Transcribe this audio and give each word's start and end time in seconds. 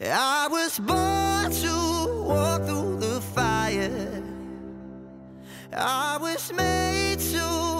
I 0.00 0.48
was 0.50 0.80
born 0.80 1.52
to 1.52 2.24
walk 2.24 2.64
through 2.64 2.98
the 2.98 3.20
fire. 3.20 4.24
I 5.72 6.18
was 6.20 6.52
made 6.52 7.20
to 7.20 7.73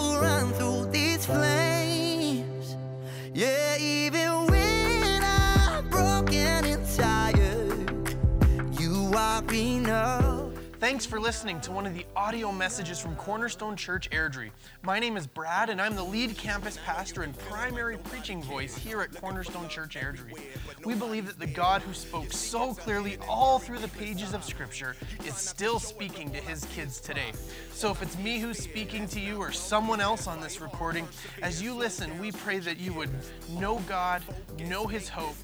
Thanks 10.85 11.03
for 11.03 11.19
listening 11.19 11.59
to 11.61 11.71
one 11.71 11.87
of 11.87 11.95
the 11.95 12.05
audio 12.15 12.51
messages 12.51 12.99
from 12.99 13.15
Cornerstone 13.15 13.75
Church 13.75 14.07
Airdrie. 14.11 14.51
My 14.83 14.99
name 14.99 15.17
is 15.17 15.25
Brad, 15.25 15.71
and 15.71 15.81
I'm 15.81 15.95
the 15.95 16.03
lead 16.03 16.37
campus 16.37 16.77
pastor 16.85 17.23
and 17.23 17.35
primary 17.39 17.97
preaching 17.97 18.43
voice 18.43 18.77
here 18.77 19.01
at 19.01 19.11
Cornerstone 19.19 19.67
Church 19.67 19.95
Airdrie. 19.95 20.45
We 20.85 20.93
believe 20.93 21.25
that 21.25 21.39
the 21.39 21.47
God 21.47 21.81
who 21.81 21.91
spoke 21.91 22.31
so 22.31 22.75
clearly 22.75 23.17
all 23.27 23.57
through 23.57 23.79
the 23.79 23.87
pages 23.87 24.35
of 24.35 24.43
Scripture 24.43 24.95
is 25.25 25.33
still 25.35 25.79
speaking 25.79 26.29
to 26.29 26.37
his 26.37 26.65
kids 26.65 26.99
today. 26.99 27.31
So 27.71 27.89
if 27.89 28.03
it's 28.03 28.19
me 28.19 28.37
who's 28.37 28.59
speaking 28.59 29.07
to 29.07 29.19
you 29.19 29.37
or 29.37 29.51
someone 29.51 29.99
else 29.99 30.27
on 30.27 30.39
this 30.39 30.61
recording, 30.61 31.07
as 31.41 31.63
you 31.63 31.73
listen, 31.73 32.19
we 32.19 32.31
pray 32.31 32.59
that 32.59 32.79
you 32.79 32.93
would 32.93 33.09
know 33.49 33.79
God, 33.87 34.21
know 34.59 34.85
his 34.85 35.09
hope, 35.09 35.35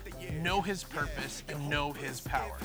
know 0.42 0.62
his 0.62 0.84
purpose, 0.84 1.44
and 1.50 1.70
know 1.70 1.94
his 1.94 2.22
power. 2.22 2.58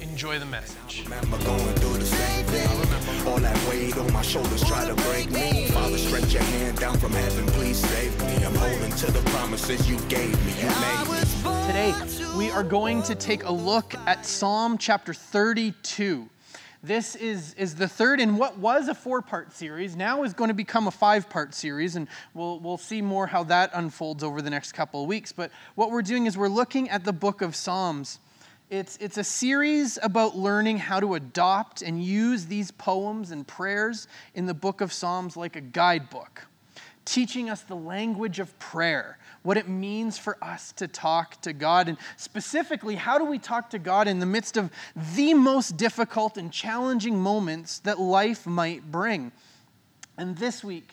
Enjoy 0.00 0.38
the 0.38 0.46
message. 0.46 1.02
Remember 1.04 1.38
going 1.44 1.74
through 1.76 1.98
the 1.98 2.06
same 2.06 2.44
thing. 2.46 3.26
All 3.26 3.38
that 3.38 3.68
weight 3.68 3.96
on 3.96 4.12
my 4.12 4.22
shoulders 4.22 4.62
try 4.64 4.86
to 4.86 4.94
break 5.04 5.30
me. 5.30 5.68
Father, 5.68 5.98
stretch 5.98 6.32
your 6.32 6.42
hand 6.42 6.78
down 6.78 6.96
from 6.98 7.12
heaven, 7.12 7.46
please 7.46 7.76
save 7.78 8.18
me. 8.20 8.44
I'm 8.44 8.54
holding 8.54 8.92
to 8.92 9.10
the 9.10 9.20
promises 9.30 9.88
you 9.88 9.98
gave 10.08 10.32
me. 10.46 10.52
You 10.60 10.68
made 10.68 11.10
me. 11.10 11.16
Today, 11.66 11.94
we 12.36 12.50
are 12.50 12.64
going 12.64 13.02
to 13.02 13.14
take 13.14 13.44
a 13.44 13.52
look 13.52 13.94
at 14.06 14.24
Psalm 14.24 14.78
chapter 14.78 15.12
32. 15.12 16.28
This 16.82 17.16
is, 17.16 17.54
is 17.54 17.74
the 17.74 17.88
third 17.88 18.20
in 18.20 18.36
what 18.36 18.58
was 18.58 18.88
a 18.88 18.94
four 18.94 19.22
part 19.22 19.52
series, 19.52 19.96
now 19.96 20.22
is 20.22 20.34
going 20.34 20.48
to 20.48 20.54
become 20.54 20.86
a 20.86 20.90
five 20.90 21.28
part 21.28 21.54
series, 21.54 21.96
and 21.96 22.06
we'll, 22.34 22.60
we'll 22.60 22.78
see 22.78 23.02
more 23.02 23.26
how 23.26 23.44
that 23.44 23.70
unfolds 23.74 24.22
over 24.22 24.42
the 24.42 24.50
next 24.50 24.72
couple 24.72 25.02
of 25.02 25.08
weeks. 25.08 25.32
But 25.32 25.50
what 25.74 25.90
we're 25.90 26.02
doing 26.02 26.26
is 26.26 26.36
we're 26.36 26.48
looking 26.48 26.88
at 26.90 27.04
the 27.04 27.12
book 27.12 27.42
of 27.42 27.56
Psalms. 27.56 28.18
It's, 28.68 28.96
it's 28.96 29.16
a 29.16 29.24
series 29.24 29.96
about 30.02 30.36
learning 30.36 30.78
how 30.78 30.98
to 30.98 31.14
adopt 31.14 31.82
and 31.82 32.02
use 32.02 32.46
these 32.46 32.72
poems 32.72 33.30
and 33.30 33.46
prayers 33.46 34.08
in 34.34 34.46
the 34.46 34.54
book 34.54 34.80
of 34.80 34.92
Psalms 34.92 35.36
like 35.36 35.54
a 35.54 35.60
guidebook, 35.60 36.46
teaching 37.06 37.48
us 37.48 37.62
the 37.62 37.74
language 37.74 38.38
of 38.38 38.58
prayer, 38.58 39.16
what 39.42 39.56
it 39.56 39.68
means 39.68 40.18
for 40.18 40.36
us 40.42 40.72
to 40.72 40.86
talk 40.86 41.40
to 41.42 41.54
God, 41.54 41.88
and 41.88 41.96
specifically, 42.18 42.96
how 42.96 43.16
do 43.16 43.24
we 43.24 43.38
talk 43.38 43.70
to 43.70 43.78
God 43.78 44.08
in 44.08 44.18
the 44.18 44.26
midst 44.26 44.58
of 44.58 44.70
the 45.14 45.32
most 45.32 45.78
difficult 45.78 46.36
and 46.36 46.52
challenging 46.52 47.18
moments 47.18 47.78
that 47.80 47.98
life 47.98 48.46
might 48.46 48.90
bring. 48.90 49.32
And 50.18 50.36
this 50.36 50.62
week, 50.62 50.90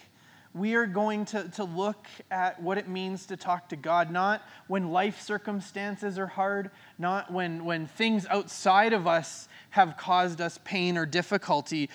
we 0.54 0.76
are 0.76 0.86
going 0.86 1.26
to, 1.26 1.50
to 1.50 1.64
look 1.64 2.08
at 2.30 2.62
what 2.62 2.78
it 2.78 2.88
means 2.88 3.26
to 3.26 3.38
talk 3.38 3.70
to 3.70 3.76
God, 3.76 4.12
not 4.12 4.44
when 4.68 4.92
life 4.92 5.20
circumstances 5.20 6.20
are 6.20 6.28
hard, 6.28 6.70
not 7.00 7.32
when, 7.34 7.66
when 7.66 7.88
things 7.88 8.28
outside 8.30 8.94
of 8.94 9.08
us 9.08 9.48
have 9.72 9.98
caused 9.98 10.40
us 10.40 10.60
pain 10.64 10.96
or 10.96 11.08
difficulty, 11.08 11.90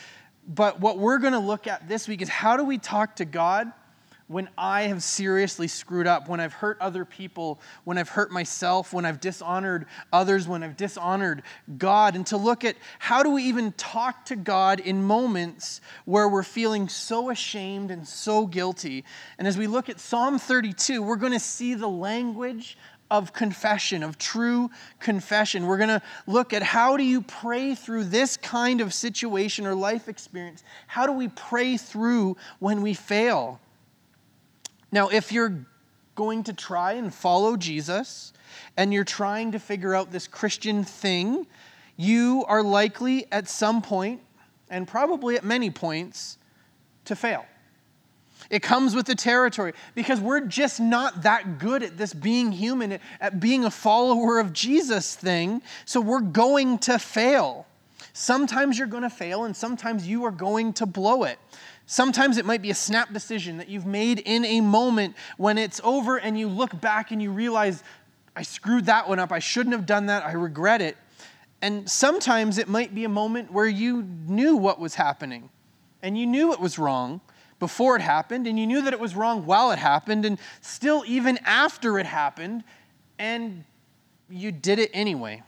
but 0.49 0.81
what 0.81 0.99
we're 0.99 1.19
going 1.19 1.35
to 1.35 1.39
look 1.39 1.67
at 1.67 1.89
this 1.89 2.09
week 2.09 2.23
is 2.23 2.29
how 2.29 2.57
do 2.57 2.65
we 2.65 2.79
talk 2.79 3.17
to 3.17 3.25
God 3.25 3.71
when 4.29 4.49
I 4.57 4.83
have 4.83 5.03
seriously 5.03 5.69
screwed 5.69 6.07
up, 6.07 6.29
when 6.29 6.39
I've 6.39 6.53
hurt 6.53 6.79
other 6.81 7.05
people, 7.05 7.61
when 7.85 7.97
I've 7.97 8.11
hurt 8.11 8.31
myself, 8.31 8.93
when 8.93 9.07
I've 9.07 9.21
dishonored 9.21 9.87
others, 10.13 10.47
when 10.47 10.63
I've 10.63 10.77
dishonored 10.77 11.43
God, 11.79 12.15
and 12.15 12.27
to 12.29 12.37
look 12.37 12.65
at 12.65 12.77
how 12.99 13.23
do 13.23 13.31
we 13.31 13.45
even 13.45 13.73
talk 13.73 14.27
to 14.27 14.37
God 14.37 14.81
in 14.81 15.03
moments 15.03 15.81
where 16.05 16.29
we're 16.29 16.43
feeling 16.43 16.89
so 16.89 17.31
ashamed 17.31 17.91
and 17.91 18.07
so 18.07 18.47
guilty. 18.47 19.05
And 19.39 19.49
as 19.49 19.57
we 19.57 19.67
look 19.67 19.89
at 19.89 19.99
Psalm 19.99 20.39
32, 20.39 21.03
we're 21.03 21.17
going 21.17 21.33
to 21.33 21.41
see 21.41 21.75
the 21.75 21.89
language 21.89 22.77
of 23.11 23.33
confession, 23.33 24.03
of 24.03 24.19
true 24.19 24.71
confession. 25.01 25.67
We're 25.67 25.79
going 25.79 25.89
to 25.89 26.03
look 26.27 26.53
at 26.53 26.63
how 26.63 26.99
do 26.99 27.03
you 27.03 27.23
pray 27.23 27.75
through 27.75 28.05
this 28.05 28.37
kind 28.37 28.83
of 28.83 28.93
situation 28.93 29.67
or 29.67 29.75
life 29.75 30.09
experience? 30.09 30.63
How 30.87 31.07
do 31.07 31.13
we 31.13 31.29
pray 31.29 31.79
through 31.79 32.37
when 32.59 32.83
we 32.83 32.93
fail? 32.93 33.61
Now, 34.91 35.09
if 35.09 35.33
you're 35.33 35.67
going 36.15 36.45
to 36.45 36.53
try 36.53 36.93
and 36.93 37.15
follow 37.15 37.57
Jesus 37.57 38.33
and 38.77 38.93
you're 38.93 39.05
trying 39.05 39.53
to 39.53 39.59
figure 39.59 39.95
out 39.95 40.11
this 40.11 40.27
Christian 40.27 40.85
thing, 40.85 41.47
you 41.97 42.45
are 42.49 42.63
likely 42.63 43.27
at 43.31 43.49
some 43.49 43.83
point, 43.83 44.21
and 44.71 44.87
probably 44.87 45.37
at 45.37 45.45
many 45.45 45.71
points, 45.71 46.39
to 47.05 47.17
fail. 47.17 47.45
It 48.51 48.63
comes 48.63 48.95
with 48.95 49.07
the 49.07 49.15
territory 49.15 49.73
because 49.95 50.21
we're 50.21 50.41
just 50.41 50.81
not 50.81 51.23
that 51.23 51.59
good 51.59 51.83
at 51.83 51.99
this 51.99 52.15
being 52.15 52.53
human, 52.53 52.99
at 53.21 53.41
being 53.41 53.65
a 53.65 53.71
follower 53.71 54.39
of 54.39 54.53
Jesus 54.53 55.15
thing. 55.15 55.61
So 55.85 56.01
we're 56.01 56.21
going 56.21 56.79
to 56.81 56.99
fail. 56.99 57.67
Sometimes 58.13 58.79
you're 58.79 58.87
going 58.87 59.03
to 59.03 59.11
fail, 59.11 59.45
and 59.45 59.55
sometimes 59.55 60.07
you 60.07 60.25
are 60.25 60.31
going 60.31 60.73
to 60.75 60.87
blow 60.87 61.25
it. 61.25 61.39
Sometimes 61.91 62.37
it 62.37 62.45
might 62.45 62.61
be 62.61 62.69
a 62.69 62.75
snap 62.75 63.15
decision 63.15 63.57
that 63.57 63.71
you've 63.71 63.87
made 63.87 64.19
in 64.19 64.45
a 64.45 64.61
moment 64.61 65.17
when 65.39 65.57
it's 65.57 65.81
over 65.83 66.19
and 66.19 66.39
you 66.39 66.47
look 66.47 66.79
back 66.83 67.13
and 67.13 67.23
you 67.23 67.31
realize, 67.31 67.83
I 68.37 68.43
screwed 68.43 68.85
that 68.85 69.09
one 69.09 69.19
up. 69.19 69.33
I 69.33 69.39
shouldn't 69.39 69.75
have 69.75 69.87
done 69.87 70.05
that. 70.05 70.23
I 70.23 70.33
regret 70.33 70.83
it. 70.83 70.99
And 71.63 71.89
sometimes 71.89 72.59
it 72.59 72.69
might 72.69 72.95
be 72.95 73.05
a 73.05 73.09
moment 73.09 73.51
where 73.51 73.67
you 73.67 74.03
knew 74.03 74.55
what 74.55 74.79
was 74.79 74.97
happening 74.97 75.49
and 76.03 76.19
you 76.19 76.27
knew 76.27 76.53
it 76.53 76.61
was 76.61 76.79
wrong 76.79 77.23
before 77.59 77.97
it 77.97 78.03
happened 78.03 78.47
and 78.47 78.59
you 78.59 78.67
knew 78.67 78.83
that 78.83 78.93
it 78.93 79.01
was 79.01 79.17
wrong 79.17 79.47
while 79.47 79.71
it 79.71 79.79
happened 79.79 80.27
and 80.27 80.39
still 80.61 81.05
even 81.07 81.39
after 81.39 81.99
it 81.99 82.05
happened 82.05 82.65
and 83.19 83.65
you 84.29 84.53
did 84.53 84.79
it 84.79 84.91
anyway. 84.93 85.43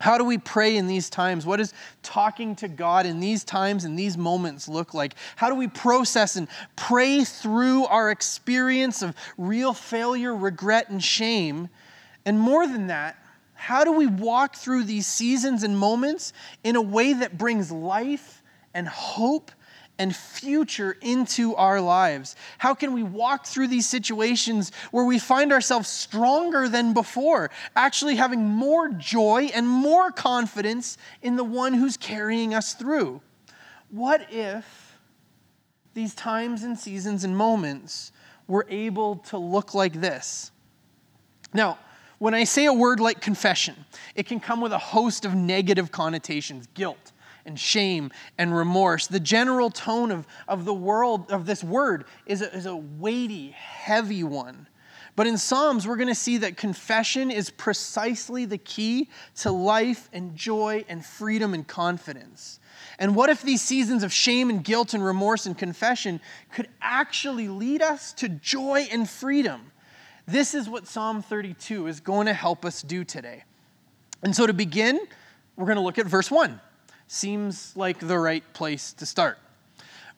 How 0.00 0.18
do 0.18 0.24
we 0.24 0.38
pray 0.38 0.76
in 0.76 0.86
these 0.86 1.08
times? 1.08 1.46
What 1.46 1.58
does 1.58 1.72
talking 2.02 2.56
to 2.56 2.68
God 2.68 3.06
in 3.06 3.20
these 3.20 3.44
times 3.44 3.84
and 3.84 3.98
these 3.98 4.18
moments 4.18 4.68
look 4.68 4.92
like? 4.92 5.14
How 5.36 5.48
do 5.48 5.54
we 5.54 5.68
process 5.68 6.36
and 6.36 6.48
pray 6.76 7.24
through 7.24 7.86
our 7.86 8.10
experience 8.10 9.02
of 9.02 9.14
real 9.38 9.72
failure, 9.72 10.34
regret, 10.34 10.90
and 10.90 11.02
shame? 11.02 11.68
And 12.26 12.38
more 12.38 12.66
than 12.66 12.88
that, 12.88 13.16
how 13.54 13.84
do 13.84 13.92
we 13.92 14.06
walk 14.06 14.56
through 14.56 14.84
these 14.84 15.06
seasons 15.06 15.62
and 15.62 15.78
moments 15.78 16.32
in 16.64 16.76
a 16.76 16.82
way 16.82 17.12
that 17.14 17.38
brings 17.38 17.70
life 17.70 18.42
and 18.74 18.88
hope 18.88 19.52
and 19.98 20.14
future 20.14 20.96
into 21.00 21.54
our 21.54 21.80
lives? 21.80 22.36
How 22.58 22.74
can 22.74 22.92
we 22.92 23.02
walk 23.02 23.46
through 23.46 23.68
these 23.68 23.86
situations 23.86 24.72
where 24.90 25.04
we 25.04 25.18
find 25.18 25.52
ourselves 25.52 25.88
stronger 25.88 26.68
than 26.68 26.94
before, 26.94 27.50
actually 27.76 28.16
having 28.16 28.44
more 28.44 28.88
joy 28.88 29.50
and 29.54 29.68
more 29.68 30.10
confidence 30.10 30.98
in 31.22 31.36
the 31.36 31.44
one 31.44 31.74
who's 31.74 31.96
carrying 31.96 32.54
us 32.54 32.74
through? 32.74 33.20
What 33.90 34.26
if 34.32 34.98
these 35.94 36.14
times 36.14 36.64
and 36.64 36.78
seasons 36.78 37.22
and 37.22 37.36
moments 37.36 38.10
were 38.48 38.66
able 38.68 39.16
to 39.16 39.38
look 39.38 39.74
like 39.74 40.00
this? 40.00 40.50
Now, 41.52 41.78
when 42.18 42.34
I 42.34 42.44
say 42.44 42.66
a 42.66 42.72
word 42.72 43.00
like 43.00 43.20
confession, 43.20 43.76
it 44.14 44.26
can 44.26 44.40
come 44.40 44.60
with 44.60 44.72
a 44.72 44.78
host 44.78 45.24
of 45.24 45.34
negative 45.34 45.92
connotations 45.92 46.66
guilt, 46.74 47.12
and 47.46 47.58
shame 47.58 48.10
and 48.38 48.56
remorse. 48.56 49.06
The 49.06 49.20
general 49.20 49.70
tone 49.70 50.10
of, 50.10 50.26
of 50.48 50.64
the 50.64 50.74
world, 50.74 51.30
of 51.30 51.46
this 51.46 51.62
word, 51.62 52.04
is 52.26 52.42
a, 52.42 52.54
is 52.54 52.66
a 52.66 52.76
weighty, 52.76 53.50
heavy 53.50 54.24
one. 54.24 54.66
But 55.16 55.28
in 55.28 55.38
Psalms, 55.38 55.86
we're 55.86 55.96
going 55.96 56.08
to 56.08 56.14
see 56.14 56.38
that 56.38 56.56
confession 56.56 57.30
is 57.30 57.48
precisely 57.50 58.46
the 58.46 58.58
key 58.58 59.08
to 59.36 59.52
life 59.52 60.08
and 60.12 60.34
joy 60.34 60.84
and 60.88 61.04
freedom 61.04 61.54
and 61.54 61.66
confidence. 61.66 62.58
And 62.98 63.14
what 63.14 63.30
if 63.30 63.42
these 63.42 63.62
seasons 63.62 64.02
of 64.02 64.12
shame 64.12 64.50
and 64.50 64.64
guilt 64.64 64.92
and 64.92 65.04
remorse 65.04 65.46
and 65.46 65.56
confession 65.56 66.20
could 66.52 66.68
actually 66.82 67.48
lead 67.48 67.80
us 67.80 68.12
to 68.14 68.28
joy 68.28 68.88
and 68.90 69.08
freedom? 69.08 69.70
This 70.26 70.54
is 70.54 70.68
what 70.68 70.86
Psalm 70.88 71.22
32 71.22 71.86
is 71.86 72.00
going 72.00 72.26
to 72.26 72.32
help 72.32 72.64
us 72.64 72.82
do 72.82 73.04
today. 73.04 73.44
And 74.22 74.34
so 74.34 74.46
to 74.46 74.52
begin, 74.52 74.98
we're 75.56 75.66
going 75.66 75.76
to 75.76 75.82
look 75.82 75.98
at 75.98 76.06
verse 76.06 76.30
1 76.30 76.60
seems 77.06 77.76
like 77.76 77.98
the 77.98 78.18
right 78.18 78.44
place 78.52 78.92
to 78.94 79.06
start. 79.06 79.38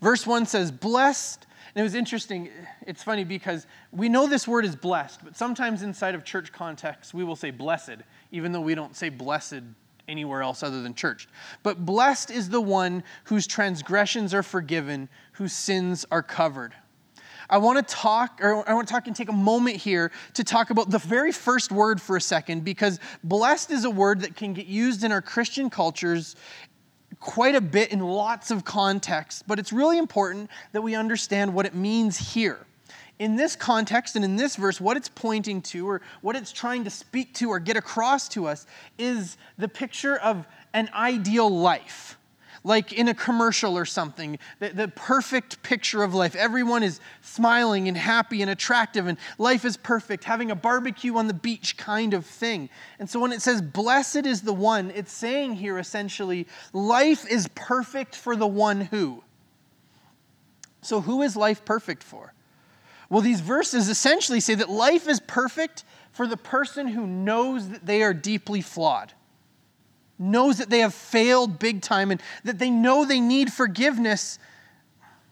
Verse 0.00 0.27
1 0.27 0.47
says, 0.47 0.71
Blessed. 0.71 1.47
And 1.75 1.81
it 1.83 1.85
was 1.85 1.94
interesting. 1.94 2.49
It's 2.87 3.03
funny 3.03 3.25
because 3.25 3.67
we 3.93 4.09
know 4.09 4.27
this 4.27 4.49
word 4.49 4.65
is 4.65 4.75
blessed, 4.75 5.23
but 5.23 5.37
sometimes 5.37 5.83
inside 5.83 6.15
of 6.15 6.25
church 6.25 6.50
context, 6.50 7.12
we 7.12 7.23
will 7.23 7.37
say 7.37 7.50
blessed, 7.50 7.97
even 8.33 8.53
though 8.53 8.62
we 8.62 8.75
don't 8.75 8.97
say 8.97 9.11
blessed 9.11 9.61
anywhere 10.09 10.43
else 10.43 10.62
other 10.62 10.81
than 10.83 10.94
church. 10.94 11.29
But 11.62 11.85
blessed 11.85 12.31
is 12.31 12.49
the 12.49 12.62
one 12.62 13.03
whose 13.25 13.47
transgressions 13.47 14.33
are 14.33 14.43
forgiven, 14.43 15.11
whose 15.33 15.53
sins 15.53 16.06
are 16.11 16.23
covered. 16.23 16.73
I 17.49 17.59
want 17.59 17.87
to 17.87 17.94
talk, 17.94 18.41
or 18.43 18.69
I 18.69 18.75
want 18.75 18.88
to 18.88 18.93
talk 18.93 19.06
and 19.06 19.15
take 19.15 19.29
a 19.29 19.33
moment 19.33 19.77
here 19.77 20.11
to 20.35 20.44
talk 20.44 20.71
about 20.71 20.91
the 20.91 20.99
very 20.99 21.31
first 21.31 21.71
word 21.71 22.00
for 22.00 22.17
a 22.17 22.21
second, 22.21 22.65
because 22.65 22.99
blessed 23.23 23.71
is 23.71 23.85
a 23.85 23.91
word 23.91 24.23
that 24.23 24.35
can 24.35 24.53
get 24.53 24.67
used 24.67 25.05
in 25.05 25.12
our 25.12 25.23
Christian 25.23 25.71
cultures 25.71 26.37
quite 27.21 27.55
a 27.55 27.61
bit 27.61 27.93
in 27.93 28.01
lots 28.01 28.51
of 28.51 28.65
contexts, 28.65 29.43
but 29.47 29.59
it's 29.59 29.73
really 29.73 29.99
important 29.99 30.51
that 30.73 30.83
we 30.83 30.95
understand 30.95 31.53
what 31.53 31.67
it 31.67 31.75
means 31.75 32.35
here. 32.35 32.59
In 33.19 33.37
this 33.37 33.57
context 33.57 34.15
and 34.15 34.25
in 34.25 34.37
this 34.37 34.57
verse, 34.57 34.81
what 34.81 34.97
it's 34.97 35.09
pointing 35.09 35.63
to 35.63 35.89
or 35.89 36.03
what 36.21 36.37
it's 36.37 36.53
trying 36.53 36.85
to 36.85 36.91
speak 36.91 37.33
to 37.35 37.49
or 37.49 37.59
get 37.59 37.77
across 37.77 38.29
to 38.29 38.47
us 38.47 38.67
is 38.99 39.39
the 39.57 39.69
picture 39.69 40.17
of 40.19 40.47
an 40.75 40.91
ideal 40.95 41.49
life 41.49 42.16
like 42.67 42.93
in 42.93 43.07
a 43.07 43.15
commercial 43.15 43.79
or 43.79 43.85
something, 43.85 44.41
the, 44.59 44.71
the, 44.71 44.89
perfect 44.89 45.63
picture 45.63 46.03
of 46.03 46.15
life. 46.15 46.35
Everyone 46.35 46.83
is 46.83 46.99
smiling 47.23 47.87
and 47.87 47.97
happy 47.97 48.43
and 48.43 48.51
attractive, 48.51 49.07
and 49.07 49.17
life 49.39 49.65
is 49.65 49.77
perfect, 49.77 50.25
having 50.25 50.51
a 50.51 50.57
barbecue 50.57 51.17
on 51.17 51.29
the 51.29 51.35
beach 51.35 51.77
kind 51.77 52.13
of 52.13 52.27
thing. 52.27 52.69
And 52.99 53.09
so 53.09 53.21
when 53.21 53.31
it 53.31 53.41
says, 53.41 53.63
Blessed 53.63 54.27
is 54.27 54.43
the 54.43 54.53
one, 54.53 54.91
it's 54.91 55.13
saying 55.13 55.55
here 55.55 55.79
essentially, 55.79 56.49
life 56.73 57.25
is 57.31 57.49
perfect 57.55 58.17
for 58.17 58.35
the 58.35 58.49
one 58.49 58.81
who. 58.81 59.23
So, 60.83 61.01
who 61.01 61.23
is 61.23 61.37
life 61.37 61.65
perfect 61.65 62.03
for? 62.03 62.33
Well, 63.09 63.23
these 63.23 63.41
verses 63.41 63.89
essentially 63.89 64.41
say 64.41 64.57
that 64.57 64.69
life 64.69 65.07
is 65.07 65.21
perfect 65.21 65.85
for 66.11 66.27
the 66.27 66.37
person 66.37 66.89
who 66.89 67.07
knows 67.07 67.69
that 67.69 67.87
they 67.87 68.03
are 68.03 68.12
deeply 68.12 68.61
flawed 68.61 69.12
knows 70.19 70.59
that 70.59 70.71
they 70.71 70.81
have 70.81 70.95
failed 70.95 71.59
big 71.59 71.83
time 71.83 72.11
and 72.11 72.23
that 72.45 72.59
they 72.59 72.71
know 72.71 73.05
they 73.05 73.21
need 73.21 73.53
forgiveness. 73.53 74.39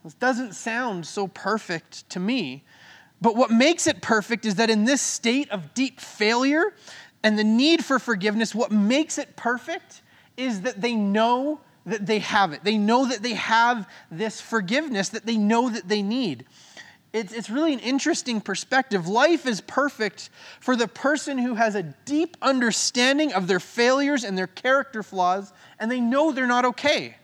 This 0.02 0.14
doesn't 0.14 0.54
sound 0.54 1.06
so 1.06 1.28
perfect 1.28 2.08
to 2.10 2.20
me. 2.20 2.64
But 3.20 3.36
what 3.36 3.50
makes 3.50 3.86
it 3.86 4.02
perfect 4.02 4.44
is 4.44 4.56
that 4.56 4.68
in 4.68 4.84
this 4.84 5.00
state 5.00 5.50
of 5.50 5.72
deep 5.72 6.00
failure 6.00 6.74
and 7.22 7.38
the 7.38 7.44
need 7.44 7.84
for 7.84 7.98
forgiveness, 7.98 8.54
what 8.54 8.70
makes 8.70 9.16
it 9.16 9.36
perfect 9.36 10.02
is 10.36 10.62
that 10.62 10.80
they 10.80 10.94
know 10.94 11.60
that 11.86 12.06
they 12.06 12.18
have 12.18 12.52
it. 12.52 12.64
They 12.64 12.76
know 12.76 13.06
that 13.06 13.22
they 13.22 13.34
have 13.34 13.88
this 14.10 14.40
forgiveness 14.40 15.10
that 15.10 15.26
they 15.26 15.36
know 15.36 15.70
that 15.70 15.88
they 15.88 16.02
need 16.02 16.44
it's, 17.14 17.32
it's 17.32 17.48
really 17.48 17.72
an 17.72 17.78
interesting 17.78 18.40
perspective. 18.40 19.06
Life 19.06 19.46
is 19.46 19.60
perfect 19.60 20.30
for 20.58 20.74
the 20.74 20.88
person 20.88 21.38
who 21.38 21.54
has 21.54 21.76
a 21.76 21.84
deep 21.84 22.36
understanding 22.42 23.32
of 23.32 23.46
their 23.46 23.60
failures 23.60 24.24
and 24.24 24.36
their 24.36 24.48
character 24.48 25.04
flaws, 25.04 25.52
and 25.78 25.88
they 25.88 26.00
know 26.00 26.32
they're 26.32 26.48
not 26.48 26.64
okay, 26.64 27.16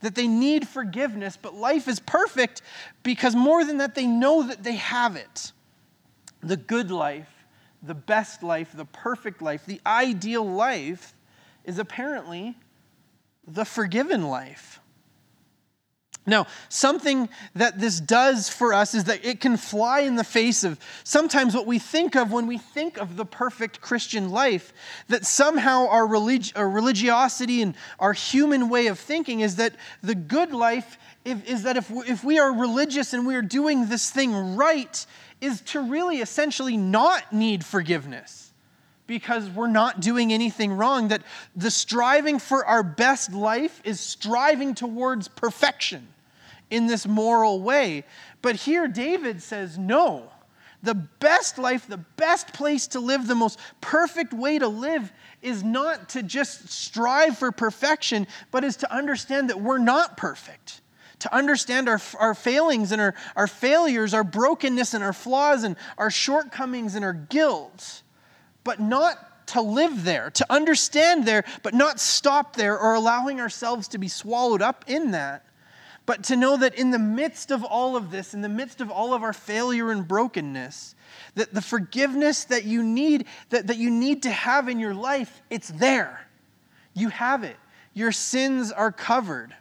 that 0.00 0.16
they 0.16 0.26
need 0.26 0.66
forgiveness, 0.66 1.38
but 1.40 1.54
life 1.54 1.86
is 1.86 2.00
perfect 2.00 2.62
because 3.04 3.36
more 3.36 3.64
than 3.64 3.78
that, 3.78 3.94
they 3.94 4.06
know 4.06 4.42
that 4.42 4.64
they 4.64 4.74
have 4.74 5.14
it. 5.14 5.52
The 6.42 6.56
good 6.56 6.90
life, 6.90 7.30
the 7.84 7.94
best 7.94 8.42
life, 8.42 8.72
the 8.74 8.84
perfect 8.84 9.40
life, 9.40 9.64
the 9.64 9.80
ideal 9.86 10.44
life 10.44 11.14
is 11.64 11.78
apparently 11.78 12.56
the 13.46 13.64
forgiven 13.64 14.26
life. 14.26 14.79
Now, 16.26 16.46
something 16.68 17.28
that 17.54 17.80
this 17.80 17.98
does 17.98 18.48
for 18.48 18.74
us 18.74 18.94
is 18.94 19.04
that 19.04 19.24
it 19.24 19.40
can 19.40 19.56
fly 19.56 20.00
in 20.00 20.16
the 20.16 20.24
face 20.24 20.64
of 20.64 20.78
sometimes 21.02 21.54
what 21.54 21.66
we 21.66 21.78
think 21.78 22.14
of 22.14 22.30
when 22.30 22.46
we 22.46 22.58
think 22.58 22.98
of 22.98 23.16
the 23.16 23.24
perfect 23.24 23.80
Christian 23.80 24.30
life. 24.30 24.72
That 25.08 25.24
somehow 25.24 25.88
our, 25.88 26.06
relig- 26.06 26.52
our 26.56 26.68
religiosity 26.68 27.62
and 27.62 27.74
our 27.98 28.12
human 28.12 28.68
way 28.68 28.88
of 28.88 28.98
thinking 28.98 29.40
is 29.40 29.56
that 29.56 29.74
the 30.02 30.14
good 30.14 30.52
life 30.52 30.98
if, 31.24 31.48
is 31.48 31.62
that 31.64 31.76
if 31.76 31.90
we, 31.90 32.04
if 32.06 32.22
we 32.22 32.38
are 32.38 32.52
religious 32.52 33.12
and 33.12 33.26
we 33.26 33.34
are 33.34 33.42
doing 33.42 33.86
this 33.86 34.10
thing 34.10 34.56
right, 34.56 35.04
is 35.40 35.60
to 35.62 35.80
really 35.80 36.18
essentially 36.18 36.76
not 36.76 37.32
need 37.32 37.64
forgiveness 37.64 38.49
because 39.10 39.50
we're 39.50 39.66
not 39.66 39.98
doing 39.98 40.32
anything 40.32 40.72
wrong. 40.72 41.08
That 41.08 41.22
the 41.56 41.72
striving 41.72 42.38
for 42.38 42.64
our 42.64 42.84
best 42.84 43.32
life 43.32 43.82
is 43.82 43.98
striving 43.98 44.72
towards 44.72 45.26
perfection 45.26 46.06
in 46.70 46.86
this 46.86 47.08
moral 47.08 47.60
way. 47.60 48.04
But 48.40 48.54
here, 48.54 48.86
David 48.86 49.42
says, 49.42 49.76
no. 49.76 50.30
The 50.84 50.94
best 50.94 51.58
life, 51.58 51.88
the 51.88 51.96
best 51.96 52.52
place 52.52 52.86
to 52.86 53.00
live, 53.00 53.26
the 53.26 53.34
most 53.34 53.58
perfect 53.80 54.32
way 54.32 54.60
to 54.60 54.68
live 54.68 55.12
is 55.42 55.64
not 55.64 56.10
to 56.10 56.22
just 56.22 56.68
strive 56.68 57.36
for 57.36 57.50
perfection, 57.50 58.28
but 58.52 58.62
is 58.62 58.76
to 58.76 58.94
understand 58.94 59.50
that 59.50 59.60
we're 59.60 59.78
not 59.78 60.16
perfect. 60.16 60.82
To 61.18 61.34
understand 61.34 61.88
our, 61.88 62.00
our 62.20 62.34
failings 62.36 62.92
and 62.92 63.00
our, 63.00 63.16
our 63.34 63.48
failures, 63.48 64.14
our 64.14 64.22
brokenness 64.22 64.94
and 64.94 65.02
our 65.02 65.12
flaws 65.12 65.64
and 65.64 65.74
our 65.98 66.12
shortcomings 66.12 66.94
and 66.94 67.04
our 67.04 67.12
guilt, 67.12 68.02
but 68.64 68.80
not 68.80 69.46
to 69.48 69.60
live 69.60 70.04
there, 70.04 70.30
to 70.30 70.46
understand 70.50 71.26
there, 71.26 71.44
but 71.62 71.74
not 71.74 71.98
stop 71.98 72.54
there 72.54 72.78
or 72.78 72.94
allowing 72.94 73.40
ourselves 73.40 73.88
to 73.88 73.98
be 73.98 74.08
swallowed 74.08 74.62
up 74.62 74.84
in 74.86 75.10
that. 75.10 75.44
But 76.06 76.24
to 76.24 76.36
know 76.36 76.56
that 76.56 76.74
in 76.74 76.90
the 76.90 76.98
midst 76.98 77.50
of 77.50 77.62
all 77.64 77.96
of 77.96 78.10
this, 78.10 78.34
in 78.34 78.40
the 78.40 78.48
midst 78.48 78.80
of 78.80 78.90
all 78.90 79.12
of 79.14 79.22
our 79.22 79.32
failure 79.32 79.90
and 79.90 80.06
brokenness, 80.06 80.94
that 81.34 81.52
the 81.52 81.62
forgiveness 81.62 82.44
that 82.44 82.64
you 82.64 82.82
need, 82.82 83.26
that, 83.50 83.66
that 83.66 83.76
you 83.76 83.90
need 83.90 84.22
to 84.24 84.30
have 84.30 84.68
in 84.68 84.80
your 84.80 84.94
life, 84.94 85.42
it's 85.50 85.68
there. 85.68 86.26
You 86.94 87.08
have 87.10 87.44
it. 87.44 87.56
Your 87.92 88.12
sins 88.12 88.72
are 88.72 88.92
covered. 88.92 89.54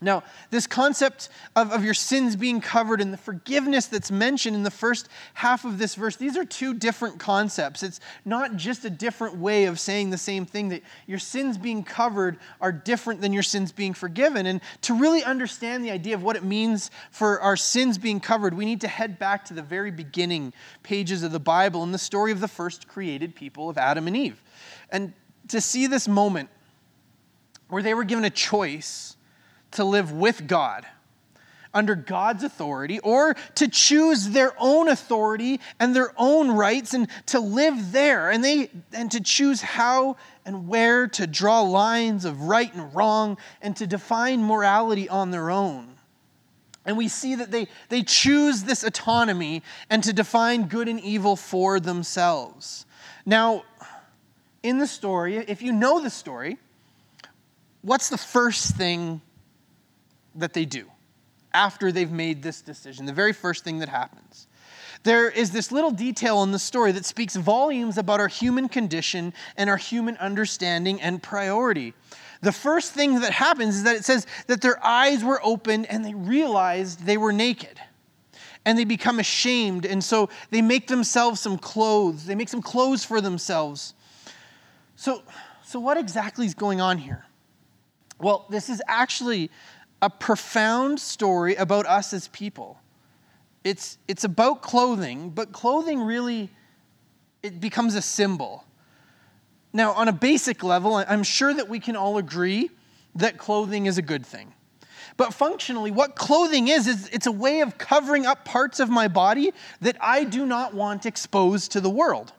Now, 0.00 0.24
this 0.50 0.66
concept 0.66 1.30
of, 1.54 1.72
of 1.72 1.82
your 1.82 1.94
sins 1.94 2.36
being 2.36 2.60
covered 2.60 3.00
and 3.00 3.12
the 3.12 3.18
forgiveness 3.18 3.86
that's 3.86 4.10
mentioned 4.10 4.54
in 4.54 4.62
the 4.62 4.70
first 4.70 5.08
half 5.32 5.64
of 5.64 5.78
this 5.78 5.94
verse, 5.94 6.16
these 6.16 6.36
are 6.36 6.44
two 6.44 6.74
different 6.74 7.18
concepts. 7.18 7.82
It's 7.82 8.00
not 8.24 8.56
just 8.56 8.84
a 8.84 8.90
different 8.90 9.38
way 9.38 9.64
of 9.64 9.80
saying 9.80 10.10
the 10.10 10.18
same 10.18 10.44
thing, 10.44 10.68
that 10.68 10.82
your 11.06 11.18
sins 11.18 11.56
being 11.56 11.82
covered 11.82 12.38
are 12.60 12.72
different 12.72 13.22
than 13.22 13.32
your 13.32 13.42
sins 13.42 13.72
being 13.72 13.94
forgiven. 13.94 14.44
And 14.44 14.60
to 14.82 14.94
really 14.94 15.24
understand 15.24 15.82
the 15.82 15.90
idea 15.90 16.14
of 16.14 16.22
what 16.22 16.36
it 16.36 16.44
means 16.44 16.90
for 17.10 17.40
our 17.40 17.56
sins 17.56 17.96
being 17.96 18.20
covered, 18.20 18.52
we 18.52 18.66
need 18.66 18.82
to 18.82 18.88
head 18.88 19.18
back 19.18 19.46
to 19.46 19.54
the 19.54 19.62
very 19.62 19.90
beginning 19.90 20.52
pages 20.82 21.22
of 21.22 21.32
the 21.32 21.40
Bible 21.40 21.82
and 21.82 21.94
the 21.94 21.98
story 21.98 22.32
of 22.32 22.40
the 22.40 22.48
first 22.48 22.86
created 22.86 23.34
people 23.34 23.70
of 23.70 23.78
Adam 23.78 24.06
and 24.06 24.16
Eve. 24.16 24.42
And 24.90 25.14
to 25.48 25.60
see 25.60 25.86
this 25.86 26.06
moment 26.06 26.50
where 27.68 27.82
they 27.82 27.94
were 27.94 28.04
given 28.04 28.24
a 28.24 28.30
choice 28.30 29.15
to 29.76 29.84
live 29.84 30.12
with 30.12 30.46
God 30.46 30.86
under 31.76 31.94
God's 31.94 32.42
authority 32.42 32.98
or 33.00 33.36
to 33.56 33.68
choose 33.68 34.30
their 34.30 34.54
own 34.58 34.88
authority 34.88 35.60
and 35.78 35.94
their 35.94 36.12
own 36.16 36.50
rights 36.50 36.94
and 36.94 37.06
to 37.26 37.38
live 37.38 37.92
there 37.92 38.30
and 38.30 38.42
they 38.42 38.70
and 38.94 39.10
to 39.12 39.20
choose 39.20 39.60
how 39.60 40.16
and 40.46 40.68
where 40.68 41.06
to 41.06 41.26
draw 41.26 41.60
lines 41.60 42.24
of 42.24 42.40
right 42.42 42.72
and 42.74 42.94
wrong 42.94 43.36
and 43.60 43.76
to 43.76 43.86
define 43.86 44.42
morality 44.42 45.08
on 45.08 45.30
their 45.30 45.50
own. 45.50 45.88
And 46.86 46.96
we 46.96 47.08
see 47.08 47.34
that 47.34 47.50
they, 47.50 47.66
they 47.88 48.02
choose 48.02 48.62
this 48.62 48.82
autonomy 48.82 49.62
and 49.90 50.02
to 50.04 50.12
define 50.12 50.68
good 50.68 50.88
and 50.88 51.00
evil 51.00 51.36
for 51.36 51.80
themselves. 51.80 52.86
Now, 53.26 53.64
in 54.62 54.78
the 54.78 54.86
story, 54.86 55.36
if 55.36 55.62
you 55.62 55.72
know 55.72 56.00
the 56.00 56.10
story, 56.10 56.58
what's 57.82 58.08
the 58.08 58.16
first 58.16 58.76
thing 58.76 59.20
that 60.36 60.52
they 60.52 60.64
do 60.64 60.86
after 61.56 61.90
they've 61.90 62.12
made 62.12 62.42
this 62.42 62.60
decision, 62.60 63.06
the 63.06 63.12
very 63.12 63.32
first 63.32 63.64
thing 63.64 63.78
that 63.78 63.88
happens. 63.88 64.46
There 65.04 65.30
is 65.30 65.52
this 65.52 65.72
little 65.72 65.90
detail 65.90 66.42
in 66.42 66.52
the 66.52 66.58
story 66.58 66.92
that 66.92 67.04
speaks 67.04 67.34
volumes 67.34 67.96
about 67.96 68.20
our 68.20 68.28
human 68.28 68.68
condition 68.68 69.32
and 69.56 69.70
our 69.70 69.76
human 69.76 70.16
understanding 70.18 71.00
and 71.00 71.22
priority. 71.22 71.94
The 72.42 72.52
first 72.52 72.92
thing 72.92 73.20
that 73.20 73.32
happens 73.32 73.76
is 73.76 73.82
that 73.84 73.96
it 73.96 74.04
says 74.04 74.26
that 74.48 74.60
their 74.60 74.84
eyes 74.84 75.24
were 75.24 75.40
opened 75.42 75.86
and 75.86 76.04
they 76.04 76.14
realized 76.14 77.06
they 77.06 77.16
were 77.16 77.32
naked. 77.32 77.80
And 78.64 78.76
they 78.76 78.84
become 78.84 79.20
ashamed, 79.20 79.86
and 79.86 80.02
so 80.02 80.28
they 80.50 80.60
make 80.60 80.88
themselves 80.88 81.38
some 81.38 81.56
clothes. 81.56 82.26
They 82.26 82.34
make 82.34 82.48
some 82.48 82.60
clothes 82.60 83.04
for 83.04 83.20
themselves. 83.20 83.94
So, 84.96 85.22
so 85.64 85.78
what 85.78 85.96
exactly 85.96 86.46
is 86.46 86.54
going 86.54 86.80
on 86.80 86.98
here? 86.98 87.24
Well, 88.18 88.44
this 88.50 88.68
is 88.68 88.82
actually 88.88 89.52
a 90.06 90.10
profound 90.10 91.00
story 91.00 91.56
about 91.56 91.84
us 91.84 92.12
as 92.12 92.28
people. 92.28 92.78
It's, 93.64 93.98
it's 94.06 94.22
about 94.22 94.62
clothing, 94.62 95.30
but 95.30 95.50
clothing 95.50 96.00
really 96.00 96.48
it 97.42 97.60
becomes 97.60 97.96
a 97.96 98.02
symbol. 98.02 98.64
Now, 99.72 99.90
on 99.94 100.06
a 100.06 100.12
basic 100.12 100.62
level, 100.62 100.94
I'm 100.94 101.24
sure 101.24 101.52
that 101.52 101.68
we 101.68 101.80
can 101.80 101.96
all 101.96 102.18
agree 102.18 102.70
that 103.16 103.36
clothing 103.36 103.86
is 103.86 103.98
a 103.98 104.02
good 104.02 104.24
thing. 104.24 104.52
But 105.16 105.34
functionally, 105.34 105.90
what 105.90 106.14
clothing 106.14 106.68
is, 106.68 106.86
is 106.86 107.08
it's 107.08 107.26
a 107.26 107.32
way 107.32 107.60
of 107.60 107.76
covering 107.76 108.26
up 108.26 108.44
parts 108.44 108.78
of 108.78 108.88
my 108.88 109.08
body 109.08 109.52
that 109.80 109.96
I 110.00 110.22
do 110.22 110.46
not 110.46 110.72
want 110.72 111.04
exposed 111.04 111.72
to 111.72 111.80
the 111.80 111.90
world. 111.90 112.32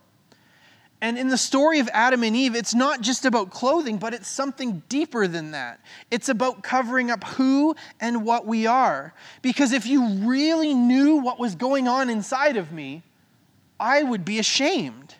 And 0.99 1.17
in 1.17 1.27
the 1.27 1.37
story 1.37 1.79
of 1.79 1.89
Adam 1.93 2.23
and 2.23 2.35
Eve, 2.35 2.55
it's 2.55 2.73
not 2.73 3.01
just 3.01 3.23
about 3.23 3.51
clothing, 3.51 3.97
but 3.97 4.15
it's 4.15 4.27
something 4.27 4.81
deeper 4.89 5.27
than 5.27 5.51
that. 5.51 5.79
It's 6.09 6.27
about 6.27 6.63
covering 6.63 7.11
up 7.11 7.23
who 7.23 7.75
and 7.99 8.25
what 8.25 8.47
we 8.47 8.65
are. 8.65 9.13
Because 9.43 9.73
if 9.73 9.85
you 9.85 10.07
really 10.27 10.73
knew 10.73 11.17
what 11.17 11.39
was 11.39 11.53
going 11.53 11.87
on 11.87 12.09
inside 12.09 12.57
of 12.57 12.71
me, 12.71 13.03
I 13.79 14.01
would 14.01 14.25
be 14.25 14.39
ashamed. 14.39 15.13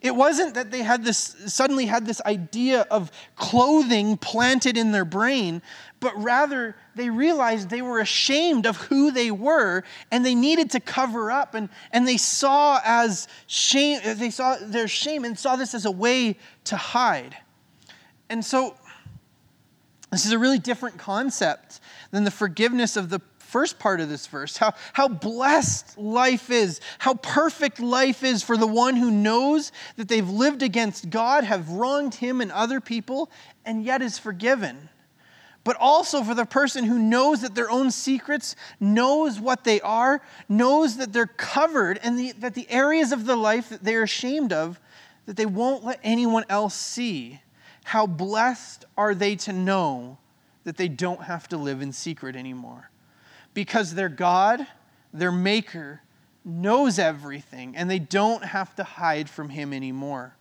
It 0.00 0.16
wasn't 0.16 0.54
that 0.54 0.70
they 0.70 0.82
had 0.82 1.04
this 1.04 1.36
suddenly 1.46 1.84
had 1.84 2.06
this 2.06 2.22
idea 2.22 2.86
of 2.90 3.12
clothing 3.36 4.16
planted 4.16 4.78
in 4.78 4.92
their 4.92 5.04
brain, 5.04 5.60
but 6.00 6.20
rather 6.20 6.74
they 6.94 7.10
realized 7.10 7.68
they 7.68 7.82
were 7.82 8.00
ashamed 8.00 8.66
of 8.66 8.76
who 8.76 9.10
they 9.10 9.30
were 9.30 9.84
and 10.10 10.24
they 10.24 10.34
needed 10.34 10.70
to 10.70 10.80
cover 10.80 11.30
up 11.30 11.54
and, 11.54 11.68
and 11.92 12.08
they 12.08 12.16
saw 12.16 12.80
as 12.84 13.28
shame 13.46 14.00
they 14.16 14.30
saw 14.30 14.56
their 14.60 14.88
shame 14.88 15.24
and 15.24 15.38
saw 15.38 15.56
this 15.56 15.74
as 15.74 15.84
a 15.84 15.90
way 15.90 16.36
to 16.64 16.76
hide. 16.76 17.36
And 18.30 18.44
so 18.44 18.74
this 20.10 20.24
is 20.24 20.32
a 20.32 20.38
really 20.38 20.58
different 20.58 20.98
concept 20.98 21.80
than 22.10 22.24
the 22.24 22.30
forgiveness 22.30 22.96
of 22.96 23.10
the 23.10 23.20
first 23.38 23.80
part 23.80 24.00
of 24.00 24.08
this 24.08 24.28
verse 24.28 24.56
how, 24.56 24.72
how 24.92 25.08
blessed 25.08 25.98
life 25.98 26.50
is, 26.50 26.80
how 27.00 27.14
perfect 27.14 27.80
life 27.80 28.22
is 28.22 28.42
for 28.42 28.56
the 28.56 28.66
one 28.66 28.94
who 28.96 29.10
knows 29.10 29.72
that 29.96 30.08
they've 30.08 30.28
lived 30.28 30.62
against 30.62 31.10
God, 31.10 31.44
have 31.44 31.68
wronged 31.70 32.14
him 32.14 32.40
and 32.40 32.52
other 32.52 32.80
people, 32.80 33.28
and 33.64 33.84
yet 33.84 34.02
is 34.02 34.18
forgiven. 34.18 34.88
But 35.62 35.76
also 35.78 36.22
for 36.22 36.34
the 36.34 36.46
person 36.46 36.84
who 36.84 36.98
knows 36.98 37.42
that 37.42 37.54
their 37.54 37.70
own 37.70 37.90
secrets, 37.90 38.56
knows 38.78 39.38
what 39.38 39.64
they 39.64 39.80
are, 39.82 40.22
knows 40.48 40.96
that 40.96 41.12
they're 41.12 41.26
covered, 41.26 42.00
and 42.02 42.18
the, 42.18 42.32
that 42.32 42.54
the 42.54 42.70
areas 42.70 43.12
of 43.12 43.26
their 43.26 43.36
life 43.36 43.68
that 43.68 43.84
they're 43.84 44.02
ashamed 44.02 44.52
of, 44.52 44.80
that 45.26 45.36
they 45.36 45.46
won't 45.46 45.84
let 45.84 46.00
anyone 46.02 46.44
else 46.48 46.74
see. 46.74 47.40
How 47.84 48.06
blessed 48.06 48.86
are 48.96 49.14
they 49.14 49.36
to 49.36 49.52
know 49.52 50.18
that 50.64 50.76
they 50.76 50.88
don't 50.88 51.24
have 51.24 51.48
to 51.48 51.56
live 51.56 51.82
in 51.82 51.92
secret 51.92 52.36
anymore? 52.36 52.90
because 53.54 53.94
their 53.94 54.08
God, 54.08 54.66
their 55.12 55.32
Maker, 55.32 56.00
knows 56.44 56.98
everything 56.98 57.76
and 57.76 57.90
they 57.90 57.98
don't 57.98 58.44
have 58.44 58.74
to 58.76 58.84
hide 58.84 59.28
from 59.28 59.50
Him 59.50 59.72
anymore. 59.72 60.34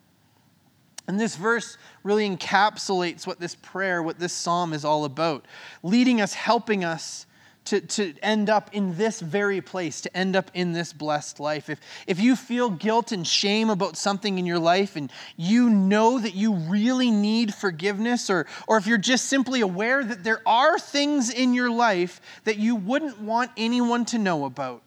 And 1.10 1.20
this 1.20 1.36
verse 1.36 1.75
really 2.04 2.30
encapsulates 2.30 3.25
what 3.25 3.39
this 3.39 3.56
prayer, 3.56 4.04
what 4.04 4.20
this 4.20 4.32
psalm 4.32 4.74
is 4.74 4.86
all 4.86 5.06
about, 5.06 5.44
leading 5.82 6.22
us, 6.22 6.36
helping 6.36 6.86
us 6.86 7.25
to, 7.66 7.82
to 7.82 8.13
end 8.22 8.48
up 8.48 8.70
in 8.74 8.96
this 8.96 9.20
very 9.20 9.60
place, 9.60 10.01
to 10.01 10.16
end 10.16 10.36
up 10.36 10.51
in 10.54 10.72
this 10.72 10.94
blessed 10.94 11.39
life. 11.39 11.68
If, 11.68 11.80
if 12.06 12.20
you 12.20 12.36
feel 12.36 12.70
guilt 12.70 13.12
and 13.12 13.25
shame 13.25 13.72
about 13.72 13.98
something 13.98 14.38
in 14.38 14.46
your 14.46 14.60
life 14.60 14.96
and 14.96 15.12
you 15.36 15.72
know 15.72 16.20
that 16.20 16.36
you 16.36 16.54
really 16.54 17.10
need 17.10 17.56
forgiveness, 17.56 18.30
or, 18.30 18.46
or 18.68 18.78
if 18.78 18.86
you're 18.86 19.00
just 19.00 19.25
simply 19.25 19.62
aware 19.62 20.04
that 20.04 20.24
there 20.24 20.48
are 20.48 20.78
things 20.78 21.32
in 21.32 21.56
your 21.56 21.72
life 21.72 22.22
that 22.44 22.58
you 22.58 22.75
wouldn't 22.75 23.20
want 23.20 23.50
anyone 23.58 24.06
to 24.06 24.20
know 24.20 24.46
about, 24.46 24.84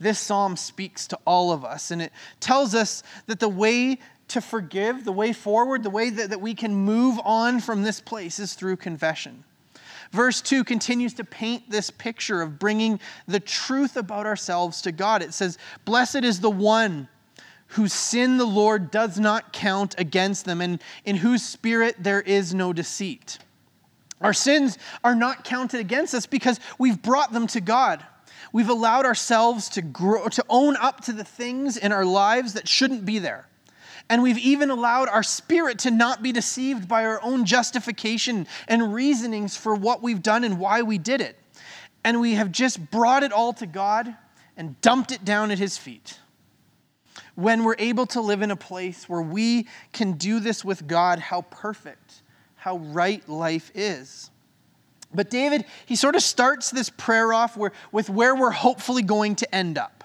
this 0.00 0.18
psalm 0.18 0.56
speaks 0.56 1.06
to 1.06 1.18
all 1.24 1.52
of 1.52 1.64
us. 1.64 1.92
And 1.92 2.02
it 2.02 2.12
tells 2.40 2.74
us 2.74 3.04
that 3.26 3.38
the 3.38 3.48
way 3.48 4.00
to 4.28 4.40
forgive, 4.40 5.04
the 5.04 5.12
way 5.12 5.32
forward, 5.32 5.82
the 5.82 5.90
way 5.90 6.10
that, 6.10 6.30
that 6.30 6.40
we 6.40 6.54
can 6.54 6.74
move 6.74 7.20
on 7.24 7.60
from 7.60 7.82
this 7.82 8.00
place 8.00 8.38
is 8.38 8.54
through 8.54 8.76
confession. 8.76 9.44
Verse 10.12 10.40
2 10.40 10.64
continues 10.64 11.14
to 11.14 11.24
paint 11.24 11.68
this 11.68 11.90
picture 11.90 12.40
of 12.40 12.58
bringing 12.58 13.00
the 13.26 13.40
truth 13.40 13.96
about 13.96 14.26
ourselves 14.26 14.82
to 14.82 14.92
God. 14.92 15.22
It 15.22 15.34
says, 15.34 15.58
Blessed 15.84 16.24
is 16.24 16.40
the 16.40 16.50
one 16.50 17.08
whose 17.68 17.92
sin 17.92 18.36
the 18.36 18.44
Lord 18.44 18.90
does 18.90 19.18
not 19.18 19.52
count 19.52 19.96
against 19.98 20.44
them, 20.44 20.60
and 20.60 20.80
in 21.04 21.16
whose 21.16 21.42
spirit 21.42 21.96
there 21.98 22.20
is 22.20 22.54
no 22.54 22.72
deceit. 22.72 23.38
Our 24.20 24.32
sins 24.32 24.78
are 25.02 25.14
not 25.14 25.44
counted 25.44 25.80
against 25.80 26.14
us 26.14 26.26
because 26.26 26.60
we've 26.78 27.02
brought 27.02 27.32
them 27.32 27.48
to 27.48 27.60
God. 27.60 28.04
We've 28.52 28.68
allowed 28.68 29.04
ourselves 29.04 29.68
to 29.70 29.82
grow, 29.82 30.28
to 30.28 30.44
own 30.48 30.76
up 30.76 31.02
to 31.06 31.12
the 31.12 31.24
things 31.24 31.76
in 31.76 31.90
our 31.90 32.04
lives 32.04 32.52
that 32.52 32.68
shouldn't 32.68 33.04
be 33.04 33.18
there. 33.18 33.48
And 34.08 34.22
we've 34.22 34.38
even 34.38 34.70
allowed 34.70 35.08
our 35.08 35.22
spirit 35.22 35.78
to 35.80 35.90
not 35.90 36.22
be 36.22 36.30
deceived 36.30 36.86
by 36.86 37.04
our 37.04 37.22
own 37.22 37.46
justification 37.46 38.46
and 38.68 38.92
reasonings 38.92 39.56
for 39.56 39.74
what 39.74 40.02
we've 40.02 40.22
done 40.22 40.44
and 40.44 40.58
why 40.58 40.82
we 40.82 40.98
did 40.98 41.20
it. 41.20 41.38
And 42.04 42.20
we 42.20 42.34
have 42.34 42.52
just 42.52 42.90
brought 42.90 43.22
it 43.22 43.32
all 43.32 43.54
to 43.54 43.66
God 43.66 44.14
and 44.56 44.78
dumped 44.82 45.10
it 45.10 45.24
down 45.24 45.50
at 45.50 45.58
His 45.58 45.78
feet. 45.78 46.18
When 47.34 47.64
we're 47.64 47.76
able 47.78 48.06
to 48.06 48.20
live 48.20 48.42
in 48.42 48.50
a 48.50 48.56
place 48.56 49.08
where 49.08 49.22
we 49.22 49.66
can 49.92 50.12
do 50.12 50.38
this 50.38 50.64
with 50.64 50.86
God, 50.86 51.18
how 51.18 51.42
perfect, 51.42 52.22
how 52.56 52.76
right 52.76 53.26
life 53.28 53.72
is. 53.74 54.30
But 55.12 55.30
David, 55.30 55.64
he 55.86 55.96
sort 55.96 56.14
of 56.14 56.22
starts 56.22 56.70
this 56.70 56.90
prayer 56.90 57.32
off 57.32 57.56
where, 57.56 57.72
with 57.90 58.10
where 58.10 58.34
we're 58.34 58.50
hopefully 58.50 59.02
going 59.02 59.36
to 59.36 59.54
end 59.54 59.78
up. 59.78 60.04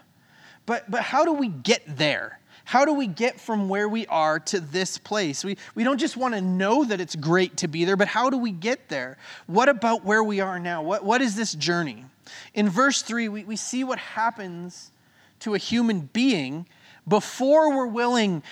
But, 0.66 0.90
but 0.90 1.02
how 1.02 1.26
do 1.26 1.34
we 1.34 1.50
get 1.50 1.82
there? 1.86 2.39
How 2.70 2.86
do 2.86 2.94
we 2.94 3.08
get 3.08 3.40
from 3.40 3.68
where 3.68 3.90
we 3.90 4.06
are 4.06 4.40
to 4.42 4.60
this 4.60 5.00
place? 5.00 5.44
We, 5.44 5.58
we 5.74 5.84
don't 5.84 5.98
just 5.98 6.16
want 6.16 6.36
to 6.36 6.42
know 6.42 6.84
that 6.86 7.02
it's 7.02 7.16
great 7.16 7.58
to 7.58 7.68
be 7.68 7.84
there, 7.84 7.98
but 7.98 8.08
how 8.08 8.30
do 8.30 8.38
we 8.38 8.52
get 8.52 8.90
there? 8.90 9.18
What 9.48 9.70
about 9.70 10.06
where 10.06 10.24
we 10.24 10.40
are 10.40 10.60
now? 10.60 10.84
What, 10.84 11.04
what 11.04 11.20
is 11.20 11.36
this 11.36 11.56
journey? 11.56 12.06
In 12.54 12.70
verse 12.70 13.02
3, 13.02 13.28
we, 13.28 13.44
we 13.44 13.56
see 13.56 13.84
what 13.84 13.98
happens 13.98 14.92
to 15.40 15.56
a 15.56 15.58
human 15.58 16.12
being 16.14 16.68
before 17.08 17.76
we're 17.76 17.88
willing 17.88 18.44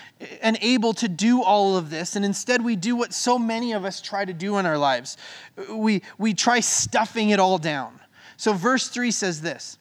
and 0.41 0.57
able 0.61 0.95
to 0.95 1.07
do 1.07 1.43
all 1.43 1.77
of 1.77 1.91
this, 1.91 2.15
and 2.15 2.25
instead 2.25 2.65
we 2.65 2.75
do 2.75 2.95
what 2.95 3.13
so 3.13 3.37
many 3.37 3.73
of 3.73 3.85
us 3.85 4.01
try 4.01 4.25
to 4.25 4.33
do 4.33 4.57
in 4.57 4.65
our 4.65 4.79
lives 4.79 5.15
we, 5.71 6.01
we 6.17 6.33
try 6.33 6.59
stuffing 6.59 7.29
it 7.29 7.39
all 7.39 7.59
down. 7.59 7.99
So, 8.35 8.53
verse 8.53 8.87
3 8.87 9.11
says 9.11 9.41
this 9.41 9.77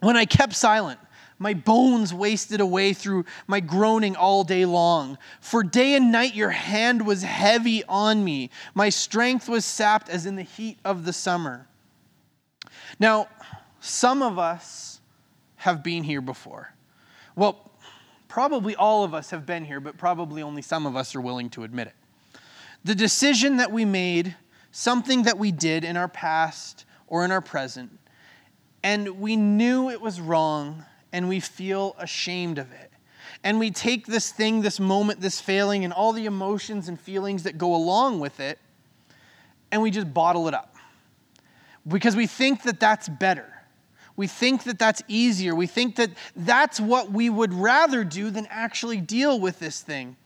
When 0.00 0.16
I 0.16 0.24
kept 0.24 0.54
silent, 0.54 1.00
my 1.38 1.54
bones 1.54 2.12
wasted 2.12 2.60
away 2.60 2.92
through 2.92 3.24
my 3.46 3.60
groaning 3.60 4.16
all 4.16 4.42
day 4.42 4.64
long. 4.64 5.18
For 5.40 5.62
day 5.62 5.94
and 5.94 6.10
night 6.10 6.34
your 6.34 6.50
hand 6.50 7.06
was 7.06 7.22
heavy 7.22 7.84
on 7.84 8.24
me. 8.24 8.50
My 8.74 8.88
strength 8.88 9.48
was 9.48 9.64
sapped 9.64 10.08
as 10.08 10.26
in 10.26 10.36
the 10.36 10.42
heat 10.42 10.78
of 10.84 11.04
the 11.04 11.12
summer. 11.12 11.66
Now, 12.98 13.28
some 13.80 14.22
of 14.22 14.38
us 14.38 15.00
have 15.56 15.82
been 15.84 16.02
here 16.02 16.20
before. 16.20 16.74
Well, 17.36 17.70
probably 18.26 18.74
all 18.74 19.04
of 19.04 19.14
us 19.14 19.30
have 19.30 19.46
been 19.46 19.64
here, 19.64 19.80
but 19.80 19.96
probably 19.96 20.42
only 20.42 20.62
some 20.62 20.86
of 20.86 20.96
us 20.96 21.14
are 21.14 21.20
willing 21.20 21.50
to 21.50 21.62
admit 21.62 21.86
it. 21.86 21.94
The 22.84 22.96
decision 22.96 23.58
that 23.58 23.70
we 23.70 23.84
made, 23.84 24.34
something 24.72 25.22
that 25.22 25.38
we 25.38 25.52
did 25.52 25.84
in 25.84 25.96
our 25.96 26.08
past 26.08 26.84
or 27.06 27.24
in 27.24 27.30
our 27.30 27.40
present, 27.40 27.96
and 28.82 29.20
we 29.20 29.36
knew 29.36 29.90
it 29.90 30.00
was 30.00 30.20
wrong 30.20 30.84
and 31.12 31.28
we 31.28 31.40
feel 31.40 31.94
ashamed 31.98 32.58
of 32.58 32.70
it. 32.72 32.90
And 33.44 33.58
we 33.58 33.70
take 33.70 34.06
this 34.06 34.32
thing, 34.32 34.62
this 34.62 34.80
moment, 34.80 35.20
this 35.20 35.40
failing, 35.40 35.84
and 35.84 35.92
all 35.92 36.12
the 36.12 36.26
emotions 36.26 36.88
and 36.88 36.98
feelings 36.98 37.44
that 37.44 37.56
go 37.56 37.74
along 37.74 38.20
with 38.20 38.40
it, 38.40 38.58
and 39.70 39.82
we 39.82 39.90
just 39.90 40.12
bottle 40.12 40.48
it 40.48 40.54
up. 40.54 40.74
Because 41.86 42.16
we 42.16 42.26
think 42.26 42.64
that 42.64 42.80
that's 42.80 43.08
better. 43.08 43.46
We 44.16 44.26
think 44.26 44.64
that 44.64 44.78
that's 44.78 45.02
easier. 45.06 45.54
We 45.54 45.68
think 45.68 45.96
that 45.96 46.10
that's 46.34 46.80
what 46.80 47.12
we 47.12 47.30
would 47.30 47.54
rather 47.54 48.02
do 48.02 48.30
than 48.30 48.48
actually 48.50 49.00
deal 49.00 49.38
with 49.38 49.60
this 49.60 49.80
thing. 49.80 50.16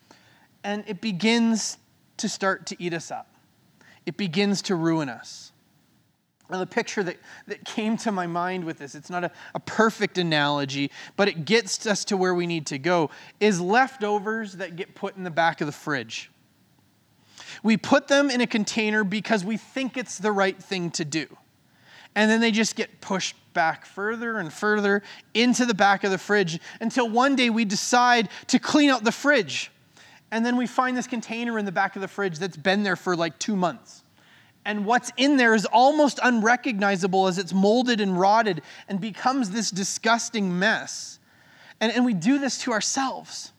And 0.64 0.84
it 0.86 1.00
begins 1.00 1.76
to 2.16 2.28
start 2.28 2.66
to 2.66 2.82
eat 2.82 2.94
us 2.94 3.10
up, 3.10 3.28
it 4.06 4.16
begins 4.16 4.62
to 4.62 4.74
ruin 4.74 5.08
us. 5.08 5.51
The 6.58 6.66
picture 6.66 7.02
that, 7.02 7.16
that 7.46 7.64
came 7.64 7.96
to 7.98 8.12
my 8.12 8.26
mind 8.26 8.64
with 8.64 8.78
this, 8.78 8.94
it's 8.94 9.08
not 9.08 9.24
a, 9.24 9.30
a 9.54 9.60
perfect 9.60 10.18
analogy, 10.18 10.90
but 11.16 11.26
it 11.26 11.46
gets 11.46 11.86
us 11.86 12.04
to 12.06 12.16
where 12.16 12.34
we 12.34 12.46
need 12.46 12.66
to 12.66 12.78
go, 12.78 13.10
is 13.40 13.60
leftovers 13.60 14.54
that 14.54 14.76
get 14.76 14.94
put 14.94 15.16
in 15.16 15.24
the 15.24 15.30
back 15.30 15.62
of 15.62 15.66
the 15.66 15.72
fridge. 15.72 16.30
We 17.62 17.76
put 17.76 18.08
them 18.08 18.30
in 18.30 18.40
a 18.40 18.46
container 18.46 19.02
because 19.02 19.44
we 19.44 19.56
think 19.56 19.96
it's 19.96 20.18
the 20.18 20.30
right 20.30 20.60
thing 20.62 20.90
to 20.92 21.04
do. 21.04 21.26
And 22.14 22.30
then 22.30 22.40
they 22.40 22.50
just 22.50 22.76
get 22.76 23.00
pushed 23.00 23.34
back 23.54 23.86
further 23.86 24.38
and 24.38 24.52
further 24.52 25.02
into 25.32 25.64
the 25.64 25.74
back 25.74 26.04
of 26.04 26.10
the 26.10 26.18
fridge 26.18 26.60
until 26.80 27.08
one 27.08 27.34
day 27.34 27.48
we 27.48 27.64
decide 27.64 28.28
to 28.48 28.58
clean 28.58 28.90
out 28.90 29.04
the 29.04 29.12
fridge. 29.12 29.70
And 30.30 30.44
then 30.44 30.56
we 30.56 30.66
find 30.66 30.96
this 30.96 31.06
container 31.06 31.58
in 31.58 31.64
the 31.64 31.72
back 31.72 31.96
of 31.96 32.02
the 32.02 32.08
fridge 32.08 32.38
that's 32.38 32.56
been 32.56 32.82
there 32.82 32.96
for 32.96 33.16
like 33.16 33.38
two 33.38 33.56
months 33.56 34.02
and 34.64 34.86
what's 34.86 35.10
in 35.16 35.36
there 35.36 35.54
is 35.54 35.66
almost 35.66 36.20
unrecognizable 36.22 37.26
as 37.26 37.38
it's 37.38 37.52
molded 37.52 38.00
and 38.00 38.18
rotted 38.18 38.62
and 38.88 39.00
becomes 39.00 39.50
this 39.50 39.70
disgusting 39.70 40.58
mess. 40.58 41.18
And, 41.80 41.92
and 41.92 42.04
we 42.04 42.14
do 42.14 42.38
this 42.38 42.58
to 42.62 42.72
ourselves. 42.72 43.52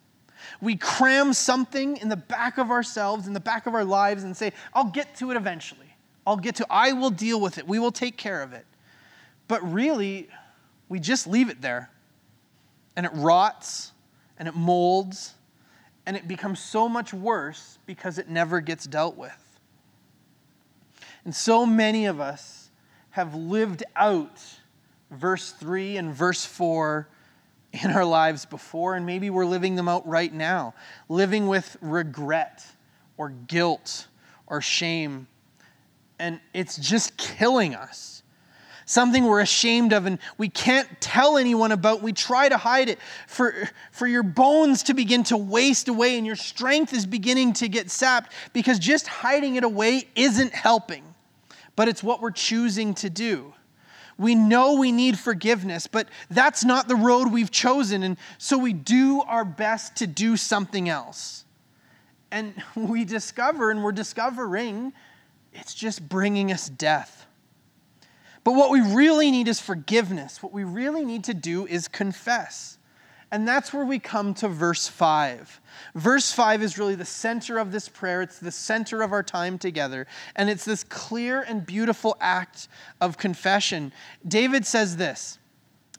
We 0.61 0.77
cram 0.77 1.33
something 1.33 1.97
in 1.97 2.07
the 2.07 2.15
back 2.15 2.57
of 2.57 2.71
ourselves, 2.71 3.27
in 3.27 3.33
the 3.33 3.41
back 3.41 3.65
of 3.65 3.73
our 3.73 3.83
lives, 3.83 4.23
and 4.23 4.35
say, 4.35 4.53
I'll 4.73 4.85
get 4.89 5.15
to 5.15 5.31
it 5.31 5.37
eventually. 5.37 5.93
I'll 6.25 6.37
get 6.37 6.55
to 6.55 6.67
I 6.69 6.93
will 6.93 7.09
deal 7.09 7.41
with 7.41 7.57
it. 7.57 7.67
We 7.67 7.79
will 7.79 7.91
take 7.91 8.15
care 8.15 8.41
of 8.41 8.53
it. 8.53 8.65
But 9.49 9.61
really, 9.73 10.29
we 10.87 11.01
just 11.01 11.27
leave 11.27 11.49
it 11.49 11.61
there. 11.61 11.89
And 12.95 13.05
it 13.05 13.11
rots 13.13 13.91
and 14.39 14.47
it 14.47 14.55
molds 14.55 15.33
and 16.05 16.15
it 16.15 16.27
becomes 16.27 16.59
so 16.59 16.87
much 16.87 17.13
worse 17.13 17.77
because 17.85 18.17
it 18.17 18.29
never 18.29 18.61
gets 18.61 18.85
dealt 18.85 19.17
with. 19.17 19.42
And 21.25 21.35
so 21.35 21.65
many 21.65 22.05
of 22.05 22.19
us 22.19 22.69
have 23.11 23.35
lived 23.35 23.83
out 23.95 24.41
verse 25.11 25.51
3 25.51 25.97
and 25.97 26.13
verse 26.13 26.45
4 26.45 27.07
in 27.71 27.91
our 27.91 28.05
lives 28.05 28.45
before, 28.45 28.95
and 28.95 29.05
maybe 29.05 29.29
we're 29.29 29.45
living 29.45 29.75
them 29.75 29.89
out 29.89 30.07
right 30.07 30.31
now, 30.31 30.73
living 31.09 31.47
with 31.47 31.75
regret 31.81 32.65
or 33.17 33.29
guilt 33.29 34.07
or 34.47 34.61
shame. 34.61 35.27
And 36.19 36.39
it's 36.53 36.77
just 36.77 37.17
killing 37.17 37.73
us. 37.73 38.21
Something 38.85 39.23
we're 39.23 39.39
ashamed 39.39 39.93
of 39.93 40.05
and 40.05 40.19
we 40.37 40.49
can't 40.49 40.87
tell 40.99 41.37
anyone 41.37 41.71
about. 41.71 42.01
We 42.01 42.11
try 42.11 42.49
to 42.49 42.57
hide 42.57 42.89
it 42.89 42.99
for, 43.27 43.69
for 43.91 44.07
your 44.07 44.23
bones 44.23 44.83
to 44.83 44.93
begin 44.93 45.23
to 45.25 45.37
waste 45.37 45.87
away 45.87 46.17
and 46.17 46.27
your 46.27 46.35
strength 46.35 46.93
is 46.93 47.05
beginning 47.05 47.53
to 47.53 47.69
get 47.69 47.89
sapped 47.89 48.33
because 48.51 48.79
just 48.79 49.07
hiding 49.07 49.55
it 49.55 49.63
away 49.63 50.03
isn't 50.15 50.53
helping, 50.53 51.12
but 51.75 51.87
it's 51.87 52.03
what 52.03 52.21
we're 52.21 52.31
choosing 52.31 52.93
to 52.95 53.09
do. 53.09 53.53
We 54.17 54.35
know 54.35 54.75
we 54.75 54.91
need 54.91 55.17
forgiveness, 55.17 55.87
but 55.87 56.07
that's 56.29 56.63
not 56.63 56.87
the 56.87 56.95
road 56.95 57.31
we've 57.31 57.51
chosen. 57.51 58.03
And 58.03 58.17
so 58.37 58.57
we 58.57 58.73
do 58.73 59.21
our 59.23 59.43
best 59.43 59.95
to 59.97 60.07
do 60.07 60.37
something 60.37 60.87
else. 60.87 61.45
And 62.31 62.53
we 62.75 63.05
discover, 63.05 63.71
and 63.71 63.83
we're 63.83 63.91
discovering, 63.91 64.93
it's 65.53 65.73
just 65.73 66.07
bringing 66.07 66.51
us 66.51 66.69
death. 66.69 67.25
But 68.43 68.53
what 68.53 68.71
we 68.71 68.81
really 68.81 69.31
need 69.31 69.47
is 69.47 69.59
forgiveness. 69.59 70.43
What 70.43 70.51
we 70.51 70.63
really 70.63 71.05
need 71.05 71.23
to 71.25 71.33
do 71.33 71.65
is 71.65 71.87
confess. 71.87 72.77
And 73.33 73.47
that's 73.47 73.73
where 73.73 73.83
we 73.83 73.97
come 73.97 74.35
to 74.35 74.47
verse 74.47 74.87
5. 74.87 75.59
Verse 75.95 76.31
5 76.31 76.61
is 76.61 76.77
really 76.77 76.93
the 76.93 77.03
center 77.03 77.57
of 77.57 77.71
this 77.71 77.89
prayer. 77.89 78.21
It's 78.21 78.37
the 78.37 78.51
center 78.51 79.01
of 79.01 79.11
our 79.11 79.23
time 79.23 79.57
together. 79.57 80.05
And 80.35 80.51
it's 80.51 80.65
this 80.65 80.83
clear 80.83 81.41
and 81.41 81.65
beautiful 81.65 82.15
act 82.21 82.67
of 83.01 83.17
confession. 83.17 83.91
David 84.27 84.67
says 84.67 84.97
this 84.97 85.39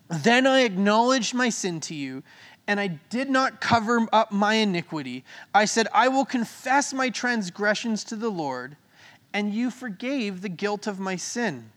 Then 0.08 0.46
I 0.46 0.60
acknowledged 0.60 1.34
my 1.34 1.48
sin 1.48 1.80
to 1.80 1.94
you, 1.96 2.22
and 2.68 2.78
I 2.78 2.86
did 2.86 3.28
not 3.28 3.60
cover 3.60 4.06
up 4.12 4.30
my 4.30 4.54
iniquity. 4.54 5.24
I 5.52 5.64
said, 5.64 5.88
I 5.92 6.06
will 6.06 6.24
confess 6.24 6.94
my 6.94 7.10
transgressions 7.10 8.04
to 8.04 8.16
the 8.16 8.30
Lord, 8.30 8.76
and 9.32 9.52
you 9.52 9.72
forgave 9.72 10.40
the 10.40 10.48
guilt 10.48 10.86
of 10.86 11.00
my 11.00 11.16
sin. 11.16 11.72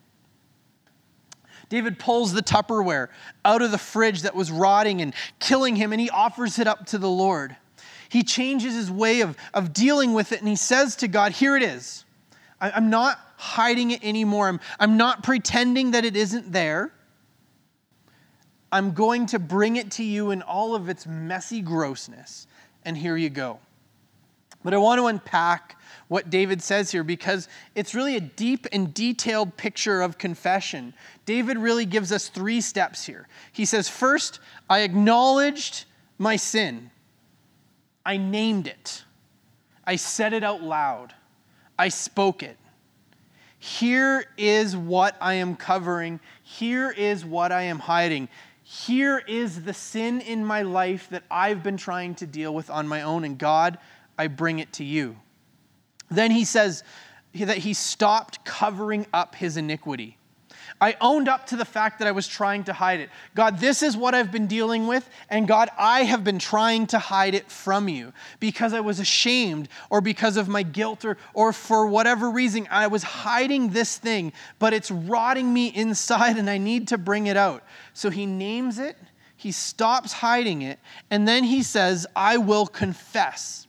David 1.69 1.99
pulls 1.99 2.33
the 2.33 2.41
Tupperware 2.41 3.09
out 3.43 3.61
of 3.61 3.71
the 3.71 3.77
fridge 3.77 4.21
that 4.21 4.35
was 4.35 4.51
rotting 4.51 5.01
and 5.01 5.13
killing 5.39 5.75
him, 5.75 5.91
and 5.91 5.99
he 5.99 6.09
offers 6.09 6.59
it 6.59 6.67
up 6.67 6.85
to 6.87 6.97
the 6.97 7.09
Lord. 7.09 7.55
He 8.09 8.23
changes 8.23 8.73
his 8.73 8.89
way 8.89 9.21
of, 9.21 9.35
of 9.53 9.73
dealing 9.73 10.13
with 10.13 10.31
it, 10.31 10.39
and 10.39 10.47
he 10.47 10.55
says 10.55 10.95
to 10.97 11.07
God, 11.07 11.33
Here 11.33 11.57
it 11.57 11.63
is. 11.63 12.05
I, 12.61 12.71
I'm 12.71 12.89
not 12.89 13.19
hiding 13.35 13.91
it 13.91 14.03
anymore. 14.03 14.47
I'm, 14.47 14.59
I'm 14.79 14.97
not 14.97 15.23
pretending 15.23 15.91
that 15.91 16.05
it 16.05 16.15
isn't 16.15 16.51
there. 16.51 16.93
I'm 18.71 18.93
going 18.93 19.27
to 19.27 19.39
bring 19.39 19.75
it 19.77 19.91
to 19.91 20.03
you 20.03 20.31
in 20.31 20.41
all 20.41 20.75
of 20.75 20.89
its 20.89 21.05
messy 21.05 21.61
grossness, 21.61 22.47
and 22.83 22.97
here 22.97 23.15
you 23.17 23.29
go. 23.29 23.59
But 24.67 24.73
I 24.73 24.79
want 24.79 24.99
to 24.99 25.07
unpack 25.07 25.79
what 26.09 26.29
David 26.29 26.61
says 26.61 26.91
here 26.91 27.05
because 27.05 27.47
it's 27.73 27.95
really 27.95 28.17
a 28.17 28.19
deep 28.19 28.67
and 28.73 28.93
detailed 28.93 29.55
picture 29.55 30.01
of 30.01 30.17
confession. 30.17 30.93
David 31.25 31.57
really 31.57 31.85
gives 31.85 32.11
us 32.11 32.27
three 32.27 32.59
steps 32.59 33.05
here. 33.05 33.29
He 33.53 33.63
says, 33.63 33.87
First, 33.87 34.41
I 34.69 34.79
acknowledged 34.79 35.85
my 36.17 36.35
sin, 36.35 36.91
I 38.05 38.17
named 38.17 38.67
it, 38.67 39.05
I 39.85 39.95
said 39.95 40.33
it 40.33 40.43
out 40.43 40.61
loud, 40.61 41.13
I 41.79 41.87
spoke 41.87 42.43
it. 42.43 42.57
Here 43.59 44.25
is 44.37 44.75
what 44.75 45.15
I 45.21 45.35
am 45.35 45.55
covering. 45.55 46.19
Here 46.43 46.91
is 46.91 47.23
what 47.23 47.53
I 47.53 47.61
am 47.61 47.79
hiding. 47.79 48.27
Here 48.63 49.23
is 49.29 49.63
the 49.63 49.73
sin 49.73 50.19
in 50.19 50.43
my 50.43 50.63
life 50.63 51.07
that 51.11 51.23
I've 51.31 51.63
been 51.63 51.77
trying 51.77 52.15
to 52.15 52.27
deal 52.27 52.53
with 52.53 52.69
on 52.69 52.85
my 52.85 53.03
own. 53.03 53.23
And 53.23 53.37
God, 53.37 53.77
I 54.17 54.27
bring 54.27 54.59
it 54.59 54.73
to 54.73 54.83
you. 54.83 55.17
Then 56.09 56.31
he 56.31 56.45
says 56.45 56.83
that 57.33 57.57
he 57.57 57.73
stopped 57.73 58.43
covering 58.45 59.05
up 59.13 59.35
his 59.35 59.57
iniquity. 59.57 60.17
I 60.79 60.95
owned 61.01 61.27
up 61.27 61.47
to 61.47 61.55
the 61.55 61.65
fact 61.65 61.99
that 61.99 62.07
I 62.07 62.11
was 62.11 62.27
trying 62.27 62.65
to 62.65 62.73
hide 62.73 62.99
it. 62.99 63.09
God, 63.35 63.59
this 63.59 63.81
is 63.81 63.97
what 63.97 64.13
I've 64.13 64.31
been 64.31 64.47
dealing 64.47 64.85
with, 64.85 65.09
and 65.29 65.47
God, 65.47 65.69
I 65.77 66.03
have 66.03 66.23
been 66.23 66.39
trying 66.39 66.87
to 66.87 66.99
hide 66.99 67.33
it 67.33 67.49
from 67.49 67.89
you 67.89 68.13
because 68.39 68.73
I 68.73 68.81
was 68.81 68.99
ashamed 68.99 69.69
or 69.89 70.01
because 70.01 70.37
of 70.37 70.47
my 70.47 70.63
guilt 70.63 71.05
or, 71.05 71.17
or 71.33 71.53
for 71.53 71.87
whatever 71.87 72.29
reason. 72.29 72.67
I 72.69 72.87
was 72.87 73.03
hiding 73.03 73.69
this 73.69 73.97
thing, 73.97 74.33
but 74.59 74.73
it's 74.73 74.91
rotting 74.91 75.51
me 75.51 75.67
inside 75.67 76.37
and 76.37 76.49
I 76.49 76.57
need 76.57 76.89
to 76.89 76.97
bring 76.97 77.27
it 77.27 77.37
out. 77.37 77.63
So 77.93 78.09
he 78.09 78.25
names 78.25 78.77
it, 78.77 78.97
he 79.35 79.51
stops 79.51 80.13
hiding 80.13 80.61
it, 80.61 80.79
and 81.09 81.27
then 81.27 81.43
he 81.43 81.63
says, 81.63 82.05
I 82.15 82.37
will 82.37 82.67
confess. 82.67 83.66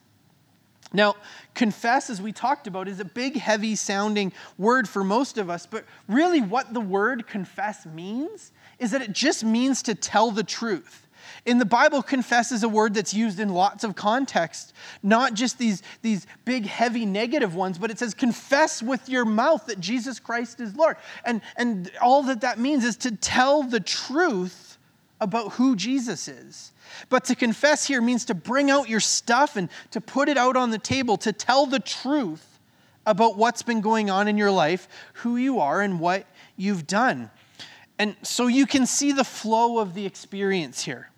Now, 0.91 1.15
confess, 1.53 2.09
as 2.09 2.21
we 2.21 2.31
talked 2.31 2.65
about, 2.65 2.87
is 2.87 2.99
a 2.99 3.05
big, 3.05 3.37
heavy 3.37 3.75
sounding 3.75 4.33
word 4.57 4.89
for 4.89 5.03
most 5.03 5.37
of 5.37 5.49
us, 5.49 5.67
but 5.67 5.85
really 6.07 6.41
what 6.41 6.73
the 6.73 6.79
word 6.79 7.27
confess 7.27 7.85
means 7.85 8.51
is 8.79 8.91
that 8.91 9.01
it 9.01 9.13
just 9.13 9.43
means 9.43 9.83
to 9.83 9.93
tell 9.93 10.31
the 10.31 10.43
truth. 10.43 11.07
In 11.45 11.59
the 11.59 11.65
Bible, 11.65 12.01
confess 12.01 12.51
is 12.51 12.63
a 12.63 12.69
word 12.69 12.93
that's 12.93 13.13
used 13.13 13.39
in 13.39 13.49
lots 13.49 13.83
of 13.83 13.95
contexts, 13.95 14.73
not 15.03 15.35
just 15.35 15.57
these, 15.57 15.83
these 16.01 16.25
big, 16.43 16.65
heavy, 16.65 17.05
negative 17.05 17.55
ones, 17.55 17.77
but 17.77 17.91
it 17.91 17.99
says, 17.99 18.13
confess 18.13 18.81
with 18.81 19.07
your 19.07 19.25
mouth 19.25 19.65
that 19.67 19.79
Jesus 19.79 20.19
Christ 20.19 20.59
is 20.59 20.75
Lord. 20.75 20.97
And, 21.23 21.41
and 21.55 21.91
all 22.01 22.23
that 22.23 22.41
that 22.41 22.59
means 22.59 22.83
is 22.83 22.97
to 22.97 23.15
tell 23.15 23.63
the 23.63 23.79
truth 23.79 24.68
about 25.21 25.53
who 25.53 25.75
Jesus 25.75 26.27
is. 26.27 26.71
But 27.09 27.25
to 27.25 27.35
confess 27.35 27.85
here 27.85 28.01
means 28.01 28.25
to 28.25 28.33
bring 28.33 28.71
out 28.71 28.89
your 28.89 28.99
stuff 28.99 29.55
and 29.55 29.69
to 29.91 30.01
put 30.01 30.29
it 30.29 30.37
out 30.37 30.55
on 30.55 30.71
the 30.71 30.77
table, 30.77 31.17
to 31.17 31.33
tell 31.33 31.65
the 31.65 31.79
truth 31.79 32.59
about 33.05 33.37
what's 33.37 33.63
been 33.63 33.81
going 33.81 34.09
on 34.09 34.27
in 34.27 34.37
your 34.37 34.51
life, 34.51 34.87
who 35.13 35.37
you 35.37 35.59
are, 35.59 35.81
and 35.81 35.99
what 35.99 36.25
you've 36.55 36.87
done. 36.87 37.29
And 37.97 38.15
so 38.21 38.47
you 38.47 38.65
can 38.65 38.85
see 38.85 39.11
the 39.11 39.23
flow 39.23 39.79
of 39.79 39.93
the 39.93 40.05
experience 40.05 40.83
here. 40.83 41.09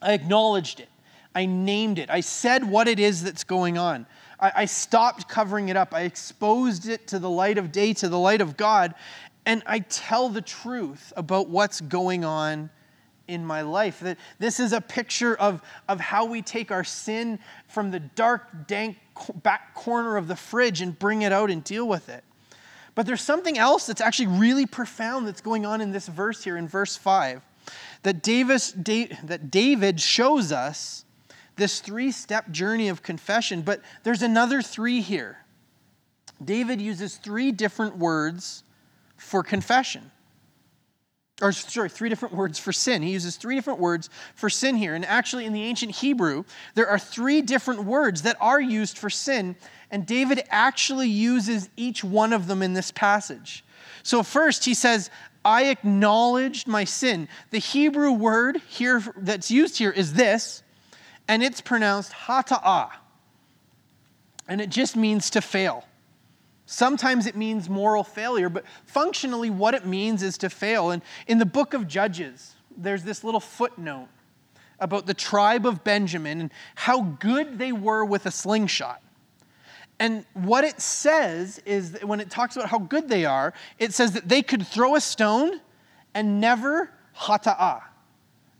I 0.00 0.12
acknowledged 0.12 0.80
it, 0.80 0.88
I 1.34 1.46
named 1.46 1.98
it, 1.98 2.10
I 2.10 2.20
said 2.20 2.68
what 2.68 2.88
it 2.88 2.98
is 2.98 3.22
that's 3.22 3.44
going 3.44 3.78
on. 3.78 4.06
I, 4.38 4.52
I 4.56 4.64
stopped 4.64 5.28
covering 5.28 5.68
it 5.68 5.76
up, 5.76 5.94
I 5.94 6.02
exposed 6.02 6.88
it 6.88 7.06
to 7.08 7.18
the 7.18 7.30
light 7.30 7.56
of 7.56 7.72
day, 7.72 7.94
to 7.94 8.08
the 8.08 8.18
light 8.18 8.40
of 8.40 8.56
God, 8.56 8.94
and 9.46 9.62
I 9.64 9.80
tell 9.80 10.28
the 10.28 10.42
truth 10.42 11.12
about 11.16 11.48
what's 11.48 11.80
going 11.80 12.24
on 12.24 12.70
in 13.28 13.44
my 13.44 13.62
life. 13.62 14.00
That 14.00 14.18
this 14.38 14.60
is 14.60 14.72
a 14.72 14.80
picture 14.80 15.34
of, 15.36 15.62
of 15.88 16.00
how 16.00 16.24
we 16.24 16.42
take 16.42 16.70
our 16.70 16.84
sin 16.84 17.38
from 17.68 17.90
the 17.90 18.00
dark, 18.00 18.66
dank 18.66 18.98
back 19.42 19.74
corner 19.74 20.16
of 20.16 20.28
the 20.28 20.36
fridge 20.36 20.80
and 20.80 20.98
bring 20.98 21.22
it 21.22 21.32
out 21.32 21.50
and 21.50 21.62
deal 21.62 21.86
with 21.86 22.08
it. 22.08 22.24
But 22.94 23.06
there's 23.06 23.22
something 23.22 23.58
else 23.58 23.86
that's 23.86 24.00
actually 24.00 24.28
really 24.38 24.66
profound 24.66 25.26
that's 25.26 25.40
going 25.40 25.64
on 25.64 25.80
in 25.80 25.92
this 25.92 26.08
verse 26.08 26.44
here 26.44 26.56
in 26.56 26.68
verse 26.68 26.96
5 26.96 27.42
that, 28.02 28.22
Davis, 28.22 28.72
that 28.72 29.50
David 29.50 30.00
shows 30.00 30.52
us 30.52 31.04
this 31.56 31.80
three 31.80 32.10
step 32.10 32.50
journey 32.50 32.88
of 32.88 33.02
confession, 33.02 33.62
but 33.62 33.80
there's 34.02 34.22
another 34.22 34.62
three 34.62 35.00
here. 35.00 35.38
David 36.44 36.80
uses 36.80 37.16
three 37.16 37.52
different 37.52 37.96
words 37.96 38.64
for 39.16 39.42
confession 39.42 40.10
or 41.42 41.50
sorry, 41.50 41.88
three 41.88 42.08
different 42.08 42.34
words 42.34 42.58
for 42.58 42.72
sin. 42.72 43.02
He 43.02 43.10
uses 43.10 43.36
three 43.36 43.56
different 43.56 43.80
words 43.80 44.08
for 44.36 44.48
sin 44.48 44.76
here. 44.76 44.94
And 44.94 45.04
actually, 45.04 45.44
in 45.44 45.52
the 45.52 45.64
ancient 45.64 45.96
Hebrew, 45.96 46.44
there 46.74 46.88
are 46.88 47.00
three 47.00 47.42
different 47.42 47.84
words 47.84 48.22
that 48.22 48.36
are 48.40 48.60
used 48.60 48.96
for 48.96 49.10
sin, 49.10 49.56
and 49.90 50.06
David 50.06 50.44
actually 50.50 51.08
uses 51.08 51.68
each 51.76 52.04
one 52.04 52.32
of 52.32 52.46
them 52.46 52.62
in 52.62 52.74
this 52.74 52.92
passage. 52.92 53.64
So, 54.04 54.22
first, 54.22 54.64
he 54.64 54.72
says, 54.72 55.10
I 55.44 55.64
acknowledged 55.64 56.68
my 56.68 56.84
sin. 56.84 57.28
The 57.50 57.58
Hebrew 57.58 58.12
word 58.12 58.58
here 58.68 59.02
that's 59.16 59.50
used 59.50 59.78
here 59.78 59.90
is 59.90 60.14
this, 60.14 60.62
and 61.26 61.42
it's 61.42 61.60
pronounced 61.60 62.12
hata'ah. 62.12 62.90
And 64.46 64.60
it 64.60 64.70
just 64.70 64.94
means 64.94 65.30
to 65.30 65.40
fail. 65.40 65.84
Sometimes 66.66 67.26
it 67.26 67.36
means 67.36 67.68
moral 67.68 68.04
failure, 68.04 68.48
but 68.48 68.64
functionally, 68.86 69.50
what 69.50 69.74
it 69.74 69.84
means 69.84 70.22
is 70.22 70.38
to 70.38 70.48
fail. 70.48 70.90
And 70.90 71.02
in 71.26 71.38
the 71.38 71.46
book 71.46 71.74
of 71.74 71.86
Judges, 71.86 72.54
there's 72.76 73.02
this 73.02 73.24
little 73.24 73.40
footnote 73.40 74.08
about 74.80 75.06
the 75.06 75.14
tribe 75.14 75.66
of 75.66 75.84
Benjamin 75.84 76.40
and 76.40 76.52
how 76.74 77.02
good 77.02 77.58
they 77.58 77.72
were 77.72 78.04
with 78.04 78.26
a 78.26 78.30
slingshot. 78.30 79.02
And 79.98 80.24
what 80.34 80.64
it 80.64 80.80
says 80.80 81.60
is 81.64 81.92
that 81.92 82.04
when 82.04 82.18
it 82.20 82.30
talks 82.30 82.56
about 82.56 82.68
how 82.68 82.78
good 82.78 83.08
they 83.08 83.24
are, 83.24 83.52
it 83.78 83.92
says 83.92 84.12
that 84.12 84.28
they 84.28 84.42
could 84.42 84.66
throw 84.66 84.96
a 84.96 85.00
stone 85.00 85.60
and 86.14 86.40
never 86.40 86.90
hata'ah. 87.16 87.82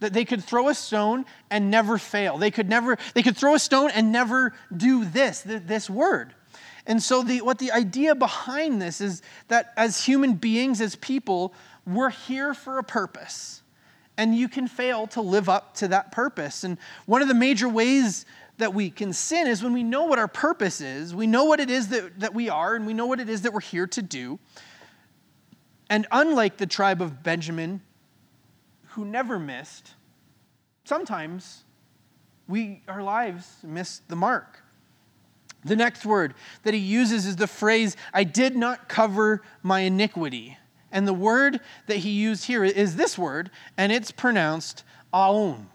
that 0.02 0.12
they 0.12 0.24
could 0.24 0.44
throw 0.44 0.68
a 0.68 0.74
stone 0.74 1.24
and 1.50 1.70
never 1.70 1.96
fail. 1.96 2.36
They 2.36 2.50
could 2.50 2.68
never, 2.68 2.98
they 3.14 3.22
could 3.22 3.36
throw 3.36 3.54
a 3.54 3.58
stone 3.58 3.90
and 3.94 4.12
never 4.12 4.52
do 4.76 5.04
this, 5.04 5.42
this 5.46 5.88
word. 5.88 6.34
And 6.86 7.02
so 7.02 7.22
the, 7.22 7.40
what 7.42 7.58
the 7.58 7.72
idea 7.72 8.14
behind 8.14 8.82
this 8.82 9.00
is 9.00 9.22
that 9.48 9.72
as 9.76 10.04
human 10.04 10.34
beings, 10.34 10.80
as 10.80 10.96
people, 10.96 11.54
we're 11.86 12.10
here 12.10 12.54
for 12.54 12.78
a 12.78 12.84
purpose. 12.84 13.62
And 14.16 14.36
you 14.36 14.48
can 14.48 14.68
fail 14.68 15.06
to 15.08 15.20
live 15.20 15.48
up 15.48 15.74
to 15.76 15.88
that 15.88 16.12
purpose. 16.12 16.64
And 16.64 16.78
one 17.06 17.22
of 17.22 17.28
the 17.28 17.34
major 17.34 17.68
ways 17.68 18.26
that 18.58 18.74
we 18.74 18.90
can 18.90 19.12
sin 19.12 19.46
is 19.46 19.62
when 19.62 19.72
we 19.72 19.82
know 19.82 20.04
what 20.04 20.18
our 20.18 20.28
purpose 20.28 20.80
is, 20.80 21.14
we 21.14 21.26
know 21.26 21.44
what 21.44 21.60
it 21.60 21.70
is 21.70 21.88
that, 21.88 22.20
that 22.20 22.34
we 22.34 22.48
are, 22.48 22.74
and 22.74 22.86
we 22.86 22.94
know 22.94 23.06
what 23.06 23.20
it 23.20 23.28
is 23.28 23.42
that 23.42 23.52
we're 23.52 23.60
here 23.60 23.86
to 23.86 24.02
do. 24.02 24.38
And 25.88 26.06
unlike 26.12 26.58
the 26.58 26.66
tribe 26.66 27.00
of 27.00 27.22
Benjamin, 27.22 27.80
who 28.88 29.04
never 29.04 29.38
missed, 29.38 29.94
sometimes 30.84 31.64
we, 32.46 32.82
our 32.86 33.02
lives 33.02 33.56
miss 33.62 34.00
the 34.08 34.16
mark. 34.16 34.61
The 35.64 35.76
next 35.76 36.04
word 36.04 36.34
that 36.64 36.74
he 36.74 36.80
uses 36.80 37.26
is 37.26 37.36
the 37.36 37.46
phrase, 37.46 37.96
I 38.12 38.24
did 38.24 38.56
not 38.56 38.88
cover 38.88 39.42
my 39.62 39.80
iniquity. 39.80 40.58
And 40.90 41.06
the 41.06 41.14
word 41.14 41.60
that 41.86 41.98
he 41.98 42.10
used 42.10 42.44
here 42.44 42.64
is 42.64 42.96
this 42.96 43.16
word, 43.16 43.50
and 43.78 43.92
it's 43.92 44.10
pronounced 44.10 44.84
aon. 45.14 45.68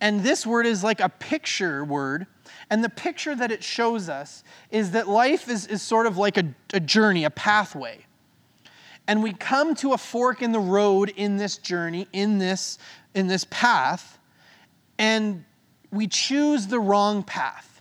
And 0.00 0.22
this 0.22 0.46
word 0.46 0.66
is 0.66 0.84
like 0.84 1.00
a 1.00 1.08
picture 1.08 1.84
word. 1.84 2.26
And 2.70 2.84
the 2.84 2.90
picture 2.90 3.34
that 3.34 3.50
it 3.50 3.64
shows 3.64 4.08
us 4.08 4.44
is 4.70 4.90
that 4.90 5.08
life 5.08 5.48
is, 5.48 5.66
is 5.66 5.82
sort 5.82 6.06
of 6.06 6.18
like 6.18 6.36
a, 6.36 6.44
a 6.72 6.80
journey, 6.80 7.24
a 7.24 7.30
pathway. 7.30 8.04
And 9.06 9.22
we 9.22 9.32
come 9.32 9.74
to 9.76 9.92
a 9.92 9.98
fork 9.98 10.42
in 10.42 10.52
the 10.52 10.60
road 10.60 11.10
in 11.16 11.36
this 11.36 11.58
journey, 11.58 12.06
in 12.12 12.38
this, 12.38 12.78
in 13.14 13.26
this 13.26 13.46
path, 13.50 14.18
and 14.98 15.44
we 15.90 16.06
choose 16.06 16.66
the 16.66 16.80
wrong 16.80 17.22
path. 17.22 17.73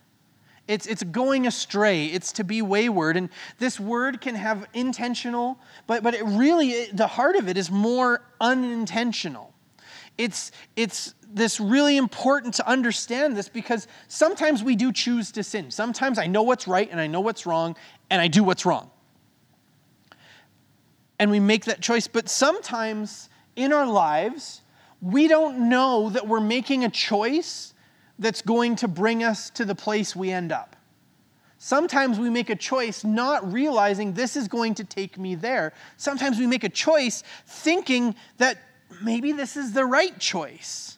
It's, 0.67 0.87
it's 0.87 1.03
going 1.03 1.45
astray. 1.45 2.05
It's 2.05 2.31
to 2.33 2.43
be 2.43 2.61
wayward. 2.61 3.17
And 3.17 3.29
this 3.59 3.79
word 3.79 4.21
can 4.21 4.35
have 4.35 4.65
intentional, 4.73 5.59
but, 5.87 6.03
but 6.03 6.13
it 6.13 6.23
really, 6.23 6.87
the 6.93 7.07
heart 7.07 7.35
of 7.35 7.49
it 7.49 7.57
is 7.57 7.69
more 7.69 8.21
unintentional. 8.39 9.53
It's, 10.17 10.51
it's 10.75 11.15
this 11.27 11.59
really 11.59 11.97
important 11.97 12.53
to 12.55 12.67
understand 12.67 13.35
this 13.35 13.49
because 13.49 13.87
sometimes 14.07 14.63
we 14.63 14.75
do 14.75 14.93
choose 14.93 15.31
to 15.33 15.43
sin. 15.43 15.69
Sometimes 15.71 16.17
I 16.17 16.27
know 16.27 16.43
what's 16.43 16.67
right 16.67 16.89
and 16.89 16.99
I 16.99 17.07
know 17.07 17.21
what's 17.21 17.45
wrong 17.45 17.75
and 18.09 18.21
I 18.21 18.27
do 18.27 18.43
what's 18.43 18.65
wrong. 18.65 18.89
And 21.19 21.29
we 21.29 21.39
make 21.39 21.65
that 21.65 21.81
choice. 21.81 22.07
But 22.07 22.29
sometimes 22.29 23.29
in 23.55 23.73
our 23.73 23.85
lives, 23.85 24.61
we 25.01 25.27
don't 25.27 25.67
know 25.67 26.09
that 26.09 26.27
we're 26.27 26.39
making 26.39 26.85
a 26.85 26.89
choice 26.89 27.72
that's 28.19 28.41
going 28.41 28.75
to 28.77 28.87
bring 28.87 29.23
us 29.23 29.49
to 29.51 29.65
the 29.65 29.75
place 29.75 30.15
we 30.15 30.31
end 30.31 30.51
up. 30.51 30.75
Sometimes 31.57 32.19
we 32.19 32.29
make 32.29 32.49
a 32.49 32.55
choice 32.55 33.05
not 33.05 33.51
realizing 33.51 34.13
this 34.13 34.35
is 34.35 34.49
going 34.49 34.75
to 34.75 34.83
take 34.83 35.17
me 35.17 35.35
there. 35.35 35.71
Sometimes 35.95 36.37
we 36.37 36.45
make 36.45 36.65
a 36.65 36.69
choice 36.69 37.23
thinking 37.47 38.15
that 38.37 38.57
maybe 39.01 39.31
this 39.31 39.55
is 39.55 39.71
the 39.71 39.85
right 39.85 40.19
choice. 40.19 40.97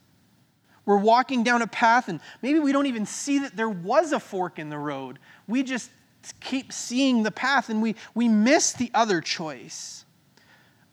We're 0.85 0.97
walking 0.97 1.43
down 1.43 1.61
a 1.61 1.67
path 1.67 2.09
and 2.09 2.19
maybe 2.41 2.59
we 2.59 2.71
don't 2.71 2.87
even 2.87 3.05
see 3.05 3.39
that 3.39 3.55
there 3.55 3.69
was 3.69 4.11
a 4.11 4.19
fork 4.19 4.59
in 4.59 4.69
the 4.69 4.77
road. 4.77 5.19
We 5.47 5.63
just 5.63 5.91
keep 6.39 6.73
seeing 6.73 7.23
the 7.23 7.31
path 7.31 7.69
and 7.69 7.81
we, 7.81 7.95
we 8.13 8.27
miss 8.27 8.73
the 8.73 8.89
other 8.93 9.21
choice. 9.21 10.05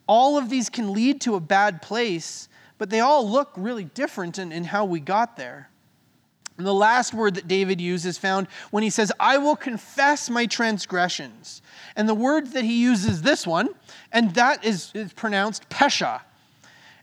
All 0.07 0.37
of 0.37 0.49
these 0.49 0.69
can 0.69 0.93
lead 0.93 1.21
to 1.21 1.35
a 1.35 1.39
bad 1.39 1.81
place, 1.81 2.47
but 2.77 2.89
they 2.89 2.99
all 2.99 3.27
look 3.27 3.51
really 3.55 3.85
different 3.85 4.37
in, 4.37 4.51
in 4.51 4.65
how 4.65 4.85
we 4.85 4.99
got 4.99 5.35
there. 5.37 5.69
And 6.57 6.67
the 6.67 6.73
last 6.73 7.13
word 7.13 7.35
that 7.35 7.47
David 7.47 7.81
uses 7.81 8.17
found 8.17 8.47
when 8.69 8.83
he 8.83 8.89
says, 8.89 9.11
I 9.19 9.37
will 9.37 9.55
confess 9.55 10.29
my 10.29 10.45
transgressions. 10.45 11.61
And 11.95 12.07
the 12.07 12.13
word 12.13 12.53
that 12.53 12.63
he 12.63 12.81
uses 12.81 13.23
this 13.23 13.47
one, 13.47 13.69
and 14.11 14.33
that 14.35 14.63
is, 14.63 14.91
is 14.93 15.13
pronounced 15.13 15.67
pesha. 15.69 16.21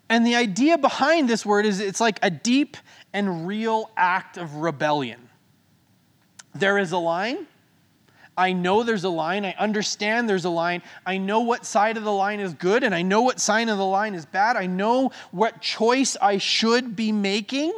And 0.09 0.27
the 0.27 0.37
idea 0.37 0.79
behind 0.79 1.29
this 1.29 1.45
word 1.45 1.67
is 1.67 1.81
it's 1.81 2.01
like 2.01 2.19
a 2.23 2.31
deep 2.31 2.77
and 3.13 3.47
real 3.47 3.91
act 3.97 4.37
of 4.37 4.57
rebellion. 4.57 5.29
There 6.55 6.79
is 6.79 6.93
a 6.93 6.99
line. 6.99 7.47
I 8.37 8.53
know 8.53 8.83
there's 8.83 9.05
a 9.05 9.11
line. 9.11 9.45
I 9.45 9.55
understand 9.59 10.29
there's 10.29 10.45
a 10.45 10.51
line. 10.51 10.83
I 11.05 11.19
know 11.19 11.41
what 11.41 11.67
side 11.67 11.97
of 11.97 12.05
the 12.05 12.13
line 12.13 12.41
is 12.41 12.55
good 12.55 12.85
and 12.85 12.95
I 12.95 13.03
know 13.03 13.23
what 13.23 13.41
side 13.41 13.69
of 13.69 13.79
the 13.79 13.85
line 13.85 14.15
is 14.15 14.25
bad. 14.25 14.57
I 14.57 14.67
know 14.67 15.11
what 15.31 15.61
choice 15.61 16.17
I 16.21 16.39
should 16.39 16.97
be 16.97 17.13
making 17.13 17.73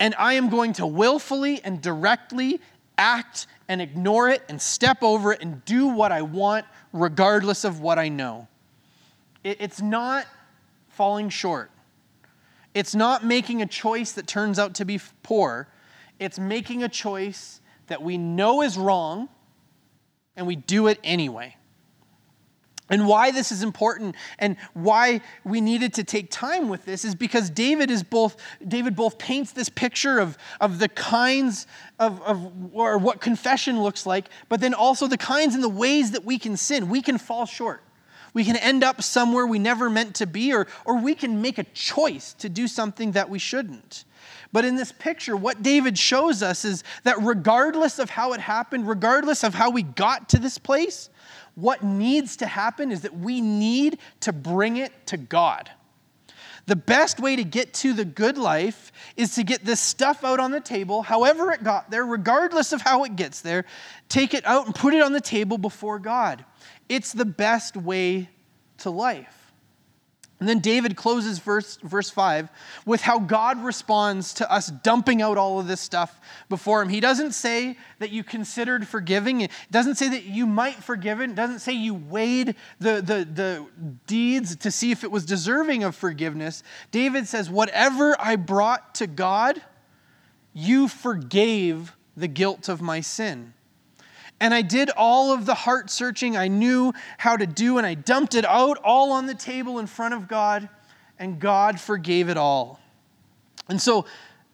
and 0.00 0.14
I 0.18 0.34
am 0.34 0.48
going 0.48 0.72
to 0.74 0.86
willfully 0.86 1.62
and 1.62 1.80
directly 1.80 2.60
act 2.96 3.46
and 3.68 3.82
ignore 3.82 4.28
it 4.28 4.42
and 4.48 4.60
step 4.60 5.02
over 5.02 5.32
it 5.32 5.42
and 5.42 5.64
do 5.64 5.88
what 5.88 6.12
I 6.12 6.22
want, 6.22 6.66
regardless 6.92 7.64
of 7.64 7.80
what 7.80 7.98
I 7.98 8.08
know. 8.08 8.48
It's 9.44 9.80
not 9.80 10.26
falling 10.88 11.28
short. 11.28 11.70
It's 12.74 12.94
not 12.94 13.24
making 13.24 13.62
a 13.62 13.66
choice 13.66 14.12
that 14.12 14.26
turns 14.26 14.58
out 14.58 14.74
to 14.74 14.84
be 14.84 15.00
poor. 15.22 15.68
It's 16.18 16.38
making 16.38 16.82
a 16.82 16.88
choice 16.88 17.60
that 17.86 18.02
we 18.02 18.18
know 18.18 18.62
is 18.62 18.76
wrong 18.76 19.28
and 20.36 20.46
we 20.46 20.56
do 20.56 20.86
it 20.86 20.98
anyway. 21.02 21.56
And 22.90 23.06
why 23.06 23.30
this 23.30 23.52
is 23.52 23.62
important 23.62 24.16
and 24.38 24.56
why 24.72 25.20
we 25.44 25.60
needed 25.60 25.94
to 25.94 26.04
take 26.04 26.30
time 26.30 26.68
with 26.68 26.84
this 26.84 27.04
is 27.04 27.14
because 27.14 27.50
David 27.50 27.90
is 27.90 28.02
both 28.02 28.36
David 28.66 28.96
both 28.96 29.18
paints 29.18 29.52
this 29.52 29.68
picture 29.68 30.18
of, 30.18 30.38
of 30.60 30.78
the 30.78 30.88
kinds 30.88 31.66
of, 31.98 32.22
of 32.22 32.52
or 32.72 32.96
what 32.98 33.20
confession 33.20 33.82
looks 33.82 34.06
like, 34.06 34.28
but 34.48 34.60
then 34.60 34.72
also 34.72 35.06
the 35.06 35.18
kinds 35.18 35.54
and 35.54 35.62
the 35.62 35.68
ways 35.68 36.12
that 36.12 36.24
we 36.24 36.38
can 36.38 36.56
sin. 36.56 36.88
We 36.88 37.02
can 37.02 37.18
fall 37.18 37.44
short. 37.44 37.82
We 38.34 38.44
can 38.44 38.56
end 38.56 38.84
up 38.84 39.02
somewhere 39.02 39.46
we 39.46 39.58
never 39.58 39.90
meant 39.90 40.14
to 40.16 40.26
be, 40.26 40.52
or, 40.52 40.66
or 40.84 40.98
we 40.98 41.14
can 41.14 41.42
make 41.42 41.58
a 41.58 41.64
choice 41.64 42.34
to 42.34 42.48
do 42.48 42.68
something 42.68 43.12
that 43.12 43.28
we 43.30 43.38
shouldn't. 43.38 44.04
But 44.52 44.64
in 44.64 44.76
this 44.76 44.92
picture, 44.92 45.36
what 45.36 45.62
David 45.62 45.98
shows 45.98 46.42
us 46.42 46.64
is 46.64 46.84
that 47.04 47.20
regardless 47.20 47.98
of 47.98 48.10
how 48.10 48.32
it 48.32 48.40
happened, 48.40 48.88
regardless 48.88 49.44
of 49.44 49.54
how 49.54 49.70
we 49.70 49.82
got 49.82 50.28
to 50.30 50.38
this 50.38 50.58
place, 50.58 51.10
what 51.58 51.82
needs 51.82 52.36
to 52.36 52.46
happen 52.46 52.92
is 52.92 53.00
that 53.00 53.16
we 53.16 53.40
need 53.40 53.98
to 54.20 54.32
bring 54.32 54.76
it 54.76 54.92
to 55.08 55.16
God. 55.16 55.68
The 56.66 56.76
best 56.76 57.18
way 57.18 57.34
to 57.34 57.42
get 57.42 57.74
to 57.74 57.92
the 57.94 58.04
good 58.04 58.38
life 58.38 58.92
is 59.16 59.34
to 59.36 59.42
get 59.42 59.64
this 59.64 59.80
stuff 59.80 60.22
out 60.22 60.38
on 60.38 60.50
the 60.52 60.60
table, 60.60 61.02
however 61.02 61.50
it 61.50 61.64
got 61.64 61.90
there, 61.90 62.04
regardless 62.04 62.72
of 62.72 62.82
how 62.82 63.04
it 63.04 63.16
gets 63.16 63.40
there, 63.40 63.64
take 64.08 64.34
it 64.34 64.46
out 64.46 64.66
and 64.66 64.74
put 64.74 64.94
it 64.94 65.02
on 65.02 65.12
the 65.12 65.20
table 65.20 65.58
before 65.58 65.98
God. 65.98 66.44
It's 66.88 67.12
the 67.12 67.24
best 67.24 67.76
way 67.76 68.28
to 68.78 68.90
life. 68.90 69.37
And 70.40 70.48
then 70.48 70.60
David 70.60 70.96
closes 70.96 71.40
verse, 71.40 71.78
verse 71.82 72.10
5 72.10 72.48
with 72.86 73.00
how 73.00 73.18
God 73.18 73.62
responds 73.64 74.32
to 74.34 74.50
us 74.50 74.68
dumping 74.68 75.20
out 75.20 75.36
all 75.36 75.58
of 75.58 75.66
this 75.66 75.80
stuff 75.80 76.20
before 76.48 76.80
him. 76.80 76.88
He 76.88 77.00
doesn't 77.00 77.32
say 77.32 77.76
that 77.98 78.10
you 78.10 78.22
considered 78.22 78.86
forgiving. 78.86 79.40
It 79.40 79.50
doesn't 79.72 79.96
say 79.96 80.08
that 80.10 80.24
you 80.24 80.46
might 80.46 80.76
forgive 80.76 81.20
it. 81.20 81.34
Doesn't 81.34 81.58
say 81.58 81.72
you 81.72 81.94
weighed 81.94 82.54
the, 82.78 83.02
the, 83.02 83.28
the 83.32 83.66
deeds 84.06 84.54
to 84.56 84.70
see 84.70 84.92
if 84.92 85.02
it 85.02 85.10
was 85.10 85.24
deserving 85.24 85.82
of 85.82 85.96
forgiveness. 85.96 86.62
David 86.92 87.26
says, 87.26 87.50
Whatever 87.50 88.14
I 88.20 88.36
brought 88.36 88.94
to 88.96 89.08
God, 89.08 89.60
you 90.52 90.86
forgave 90.86 91.96
the 92.16 92.28
guilt 92.28 92.68
of 92.68 92.80
my 92.80 93.00
sin. 93.00 93.54
And 94.40 94.54
I 94.54 94.62
did 94.62 94.90
all 94.90 95.32
of 95.32 95.46
the 95.46 95.54
heart 95.54 95.90
searching 95.90 96.36
I 96.36 96.48
knew 96.48 96.92
how 97.18 97.36
to 97.36 97.46
do, 97.46 97.78
and 97.78 97.86
I 97.86 97.94
dumped 97.94 98.34
it 98.34 98.44
out 98.44 98.78
all 98.84 99.12
on 99.12 99.26
the 99.26 99.34
table 99.34 99.78
in 99.78 99.86
front 99.86 100.14
of 100.14 100.28
God, 100.28 100.68
and 101.18 101.40
God 101.40 101.80
forgave 101.80 102.28
it 102.28 102.36
all. 102.36 102.80
And 103.68 103.82
so, 103.82 104.06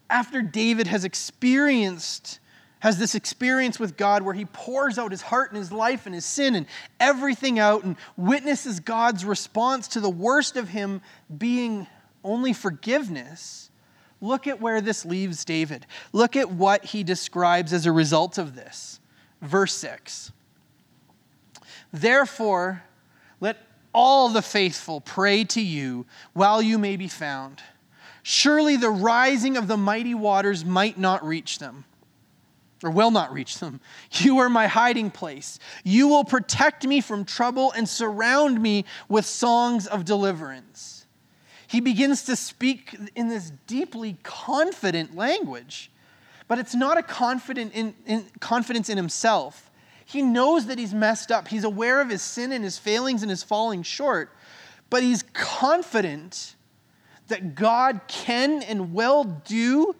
after 0.09 0.41
David 0.41 0.87
has 0.87 1.05
experienced, 1.05 2.39
has 2.79 2.97
this 2.97 3.15
experience 3.15 3.79
with 3.79 3.97
God 3.97 4.23
where 4.23 4.33
he 4.33 4.45
pours 4.45 4.97
out 4.97 5.11
his 5.11 5.21
heart 5.21 5.51
and 5.51 5.57
his 5.57 5.71
life 5.71 6.05
and 6.05 6.13
his 6.13 6.25
sin 6.25 6.55
and 6.55 6.67
everything 6.99 7.57
out 7.57 7.83
and 7.83 7.95
witnesses 8.17 8.79
God's 8.79 9.25
response 9.25 9.87
to 9.89 9.99
the 9.99 10.09
worst 10.09 10.57
of 10.57 10.69
him 10.69 11.01
being 11.35 11.87
only 12.23 12.53
forgiveness, 12.53 13.71
look 14.21 14.47
at 14.47 14.61
where 14.61 14.81
this 14.81 15.05
leaves 15.05 15.45
David. 15.45 15.85
Look 16.11 16.35
at 16.35 16.51
what 16.51 16.85
he 16.85 17.03
describes 17.03 17.71
as 17.73 17.85
a 17.85 17.91
result 17.91 18.37
of 18.37 18.55
this 18.55 18.99
verse 19.45 19.73
6. 19.75 20.31
Therefore, 21.91 22.83
let 23.39 23.57
all 23.93 24.29
the 24.29 24.41
faithful 24.41 24.99
pray 24.99 25.43
to 25.45 25.61
you 25.61 26.05
while 26.33 26.61
you 26.61 26.77
may 26.77 26.97
be 26.97 27.07
found. 27.07 27.61
Surely 28.23 28.75
the 28.75 28.89
rising 28.89 29.55
of 29.55 29.67
the 29.67 29.77
mighty 29.77 30.13
waters 30.13 30.65
might 30.65 30.97
not 30.97 31.23
reach 31.23 31.59
them, 31.59 31.85
or 32.83 32.89
will 32.89 33.11
not 33.11 33.31
reach 33.31 33.59
them. 33.59 33.79
You 34.11 34.39
are 34.39 34.49
my 34.49 34.67
hiding 34.67 35.11
place. 35.11 35.59
You 35.83 36.07
will 36.07 36.23
protect 36.23 36.85
me 36.85 37.01
from 37.01 37.23
trouble 37.23 37.71
and 37.71 37.87
surround 37.87 38.61
me 38.61 38.85
with 39.07 39.25
songs 39.25 39.87
of 39.87 40.05
deliverance. 40.05 41.05
He 41.67 41.79
begins 41.79 42.23
to 42.23 42.35
speak 42.35 42.95
in 43.15 43.29
this 43.29 43.51
deeply 43.67 44.17
confident 44.23 45.15
language. 45.15 45.91
But 46.47 46.59
it's 46.59 46.75
not 46.75 46.97
a 46.97 47.03
confident 47.03 47.73
in, 47.73 47.95
in, 48.05 48.25
confidence 48.39 48.89
in 48.89 48.97
himself. 48.97 49.71
He 50.05 50.21
knows 50.21 50.67
that 50.67 50.77
he's 50.77 50.93
messed 50.93 51.31
up. 51.31 51.47
He's 51.47 51.63
aware 51.63 52.01
of 52.01 52.09
his 52.09 52.21
sin 52.21 52.51
and 52.51 52.63
his 52.63 52.77
failings 52.77 53.23
and 53.23 53.29
his 53.29 53.43
falling 53.43 53.81
short. 53.81 54.31
But 54.89 55.01
he's 55.01 55.23
confident 55.33 56.55
that 57.27 57.55
God 57.55 58.01
can 58.07 58.61
and 58.61 58.93
will 58.93 59.23
do 59.23 59.95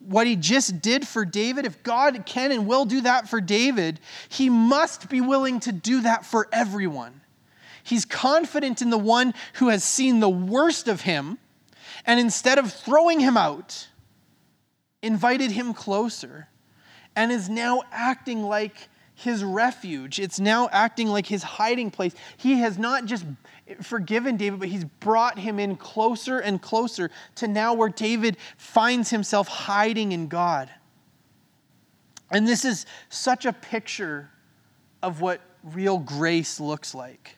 what 0.00 0.26
he 0.26 0.34
just 0.34 0.82
did 0.82 1.06
for 1.06 1.24
David. 1.24 1.64
If 1.64 1.82
God 1.82 2.24
can 2.26 2.50
and 2.50 2.66
will 2.66 2.84
do 2.84 3.02
that 3.02 3.28
for 3.28 3.40
David, 3.40 4.00
he 4.28 4.48
must 4.48 5.08
be 5.08 5.20
willing 5.20 5.60
to 5.60 5.72
do 5.72 6.00
that 6.00 6.26
for 6.26 6.48
everyone. 6.52 7.20
He's 7.84 8.04
confident 8.04 8.82
in 8.82 8.90
the 8.90 8.98
one 8.98 9.34
who 9.54 9.68
has 9.68 9.84
seen 9.84 10.20
the 10.20 10.28
worst 10.28 10.88
of 10.88 11.02
him, 11.02 11.38
and 12.06 12.18
instead 12.18 12.58
of 12.58 12.72
throwing 12.72 13.20
him 13.20 13.36
out, 13.36 13.88
invited 15.02 15.50
him 15.50 15.74
closer, 15.74 16.48
and 17.16 17.32
is 17.32 17.48
now 17.48 17.82
acting 17.90 18.42
like 18.42 18.88
his 19.14 19.44
refuge. 19.44 20.18
It's 20.18 20.40
now 20.40 20.68
acting 20.72 21.08
like 21.08 21.26
his 21.26 21.42
hiding 21.42 21.90
place. 21.90 22.14
He 22.36 22.60
has 22.60 22.78
not 22.78 23.04
just 23.04 23.24
forgiven 23.82 24.36
David, 24.36 24.60
but 24.60 24.68
he's 24.68 24.84
brought 24.84 25.38
him 25.38 25.58
in 25.58 25.76
closer 25.76 26.38
and 26.38 26.60
closer 26.60 27.10
to 27.36 27.46
now 27.46 27.74
where 27.74 27.90
David 27.90 28.36
finds 28.56 29.10
himself 29.10 29.46
hiding 29.46 30.12
in 30.12 30.28
God. 30.28 30.70
And 32.30 32.48
this 32.48 32.64
is 32.64 32.86
such 33.08 33.44
a 33.44 33.52
picture 33.52 34.30
of 35.02 35.20
what 35.20 35.40
real 35.62 35.98
grace 35.98 36.60
looks 36.60 36.94
like. 36.94 37.36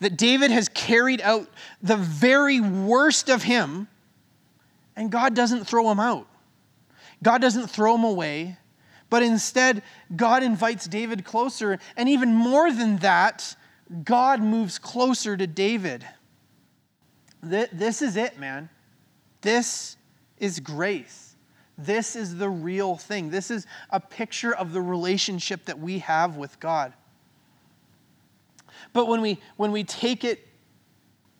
That 0.00 0.16
David 0.16 0.50
has 0.50 0.68
carried 0.68 1.20
out 1.20 1.48
the 1.82 1.96
very 1.96 2.60
worst 2.60 3.28
of 3.28 3.42
him, 3.42 3.88
and 4.96 5.10
God 5.12 5.34
doesn't 5.34 5.66
throw 5.66 5.90
him 5.90 6.00
out. 6.00 6.26
God 7.22 7.40
doesn't 7.40 7.68
throw 7.68 7.94
him 7.94 8.04
away, 8.04 8.56
but 9.08 9.22
instead, 9.22 9.82
God 10.14 10.42
invites 10.42 10.86
David 10.86 11.24
closer. 11.24 11.78
And 11.96 12.08
even 12.08 12.34
more 12.34 12.72
than 12.72 12.96
that, 12.98 13.54
God 14.04 14.42
moves 14.42 14.78
closer 14.78 15.36
to 15.36 15.46
David. 15.46 16.04
This 17.42 18.02
is 18.02 18.16
it, 18.16 18.38
man. 18.38 18.70
This 19.42 19.96
is 20.38 20.60
grace. 20.60 21.36
This 21.76 22.16
is 22.16 22.36
the 22.36 22.48
real 22.48 22.96
thing. 22.96 23.30
This 23.30 23.50
is 23.50 23.66
a 23.90 24.00
picture 24.00 24.54
of 24.54 24.72
the 24.72 24.80
relationship 24.80 25.64
that 25.66 25.78
we 25.78 25.98
have 26.00 26.36
with 26.36 26.58
God. 26.60 26.92
But 28.92 29.08
when 29.08 29.20
we, 29.20 29.38
when 29.56 29.72
we 29.72 29.84
take 29.84 30.24
it 30.24 30.46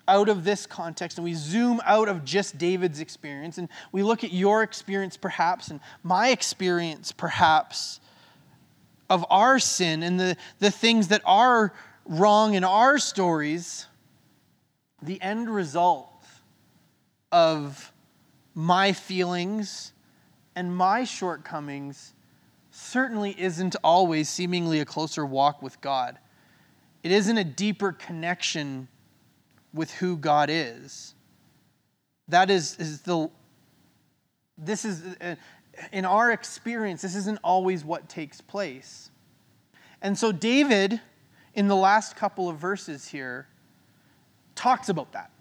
out 0.08 0.28
of 0.28 0.44
this 0.44 0.66
context 0.66 1.18
and 1.18 1.24
we 1.24 1.34
zoom 1.34 1.80
out 1.84 2.08
of 2.08 2.24
just 2.24 2.58
David's 2.58 3.00
experience 3.00 3.58
and 3.58 3.68
we 3.92 4.02
look 4.02 4.24
at 4.24 4.32
your 4.32 4.62
experience 4.62 5.16
perhaps 5.16 5.68
and 5.68 5.80
my 6.02 6.30
experience 6.30 7.12
perhaps 7.12 8.00
of 9.08 9.24
our 9.30 9.58
sin 9.58 10.02
and 10.02 10.18
the, 10.18 10.36
the 10.58 10.70
things 10.70 11.08
that 11.08 11.22
are 11.24 11.72
wrong 12.06 12.54
in 12.54 12.64
our 12.64 12.98
stories, 12.98 13.86
the 15.02 15.20
end 15.22 15.48
result 15.48 16.08
of 17.30 17.92
my 18.54 18.92
feelings 18.92 19.92
and 20.56 20.74
my 20.74 21.04
shortcomings 21.04 22.12
certainly 22.70 23.34
isn't 23.38 23.76
always 23.84 24.28
seemingly 24.28 24.80
a 24.80 24.84
closer 24.84 25.24
walk 25.24 25.62
with 25.62 25.80
God. 25.80 26.18
It 27.02 27.12
isn't 27.12 27.36
a 27.36 27.44
deeper 27.44 27.92
connection 27.92 28.88
with 29.74 29.90
who 29.94 30.16
God 30.16 30.48
is. 30.50 31.14
That 32.28 32.50
is, 32.50 32.76
is 32.78 33.02
the, 33.02 33.28
this 34.56 34.84
is, 34.84 35.02
uh, 35.20 35.34
in 35.92 36.04
our 36.04 36.30
experience, 36.30 37.02
this 37.02 37.16
isn't 37.16 37.40
always 37.42 37.84
what 37.84 38.08
takes 38.08 38.40
place. 38.40 39.10
And 40.00 40.16
so 40.16 40.30
David 40.30 41.00
in 41.54 41.68
the 41.68 41.76
last 41.76 42.16
couple 42.16 42.48
of 42.48 42.56
verses 42.56 43.08
here 43.08 43.48
talks 44.54 44.88
about 44.88 45.12
that. 45.12 45.31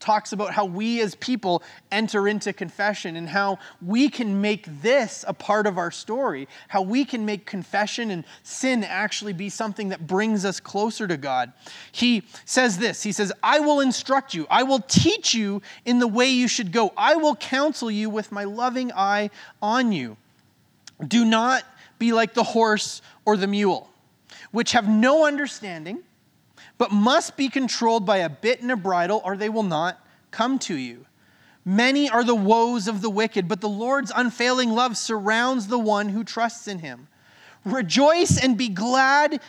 Talks 0.00 0.32
about 0.32 0.52
how 0.52 0.64
we 0.64 1.00
as 1.00 1.14
people 1.14 1.62
enter 1.92 2.26
into 2.26 2.52
confession 2.52 3.16
and 3.16 3.28
how 3.28 3.58
we 3.80 4.08
can 4.08 4.40
make 4.40 4.64
this 4.82 5.24
a 5.28 5.32
part 5.32 5.66
of 5.66 5.78
our 5.78 5.90
story, 5.90 6.48
how 6.68 6.82
we 6.82 7.04
can 7.04 7.24
make 7.24 7.46
confession 7.46 8.10
and 8.10 8.24
sin 8.42 8.82
actually 8.82 9.32
be 9.32 9.48
something 9.48 9.90
that 9.90 10.06
brings 10.06 10.44
us 10.44 10.58
closer 10.58 11.06
to 11.06 11.16
God. 11.16 11.52
He 11.92 12.24
says 12.44 12.78
this 12.78 13.02
He 13.02 13.12
says, 13.12 13.32
I 13.42 13.60
will 13.60 13.80
instruct 13.80 14.34
you, 14.34 14.46
I 14.50 14.62
will 14.62 14.80
teach 14.80 15.34
you 15.34 15.62
in 15.84 15.98
the 15.98 16.08
way 16.08 16.26
you 16.30 16.48
should 16.48 16.72
go, 16.72 16.92
I 16.96 17.16
will 17.16 17.36
counsel 17.36 17.90
you 17.90 18.10
with 18.10 18.32
my 18.32 18.44
loving 18.44 18.90
eye 18.92 19.30
on 19.62 19.92
you. 19.92 20.16
Do 21.06 21.24
not 21.24 21.62
be 21.98 22.12
like 22.12 22.34
the 22.34 22.42
horse 22.42 23.02
or 23.24 23.36
the 23.36 23.46
mule 23.46 23.90
which 24.50 24.72
have 24.72 24.88
no 24.88 25.26
understanding, 25.26 26.00
but 26.80 26.90
must 26.90 27.36
be 27.36 27.50
controlled 27.50 28.06
by 28.06 28.16
a 28.16 28.30
bit 28.30 28.62
and 28.62 28.72
a 28.72 28.76
bridle, 28.76 29.20
or 29.22 29.36
they 29.36 29.50
will 29.50 29.62
not 29.62 30.02
come 30.30 30.58
to 30.58 30.74
you. 30.74 31.04
Many 31.62 32.08
are 32.08 32.24
the 32.24 32.34
woes 32.34 32.88
of 32.88 33.02
the 33.02 33.10
wicked, 33.10 33.46
but 33.46 33.60
the 33.60 33.68
Lord's 33.68 34.10
unfailing 34.16 34.70
love 34.70 34.96
surrounds 34.96 35.66
the 35.66 35.78
one 35.78 36.08
who 36.08 36.24
trusts 36.24 36.66
in 36.68 36.78
him. 36.78 37.06
Rejoice 37.66 38.42
and 38.42 38.56
be 38.56 38.70
glad, 38.70 39.42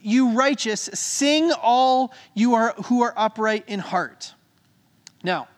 you 0.00 0.30
righteous. 0.30 0.88
Sing 0.94 1.52
all 1.52 2.14
you 2.32 2.54
are 2.54 2.72
who 2.86 3.02
are 3.02 3.12
upright 3.18 3.64
in 3.66 3.80
heart. 3.80 4.32
Now, 5.22 5.48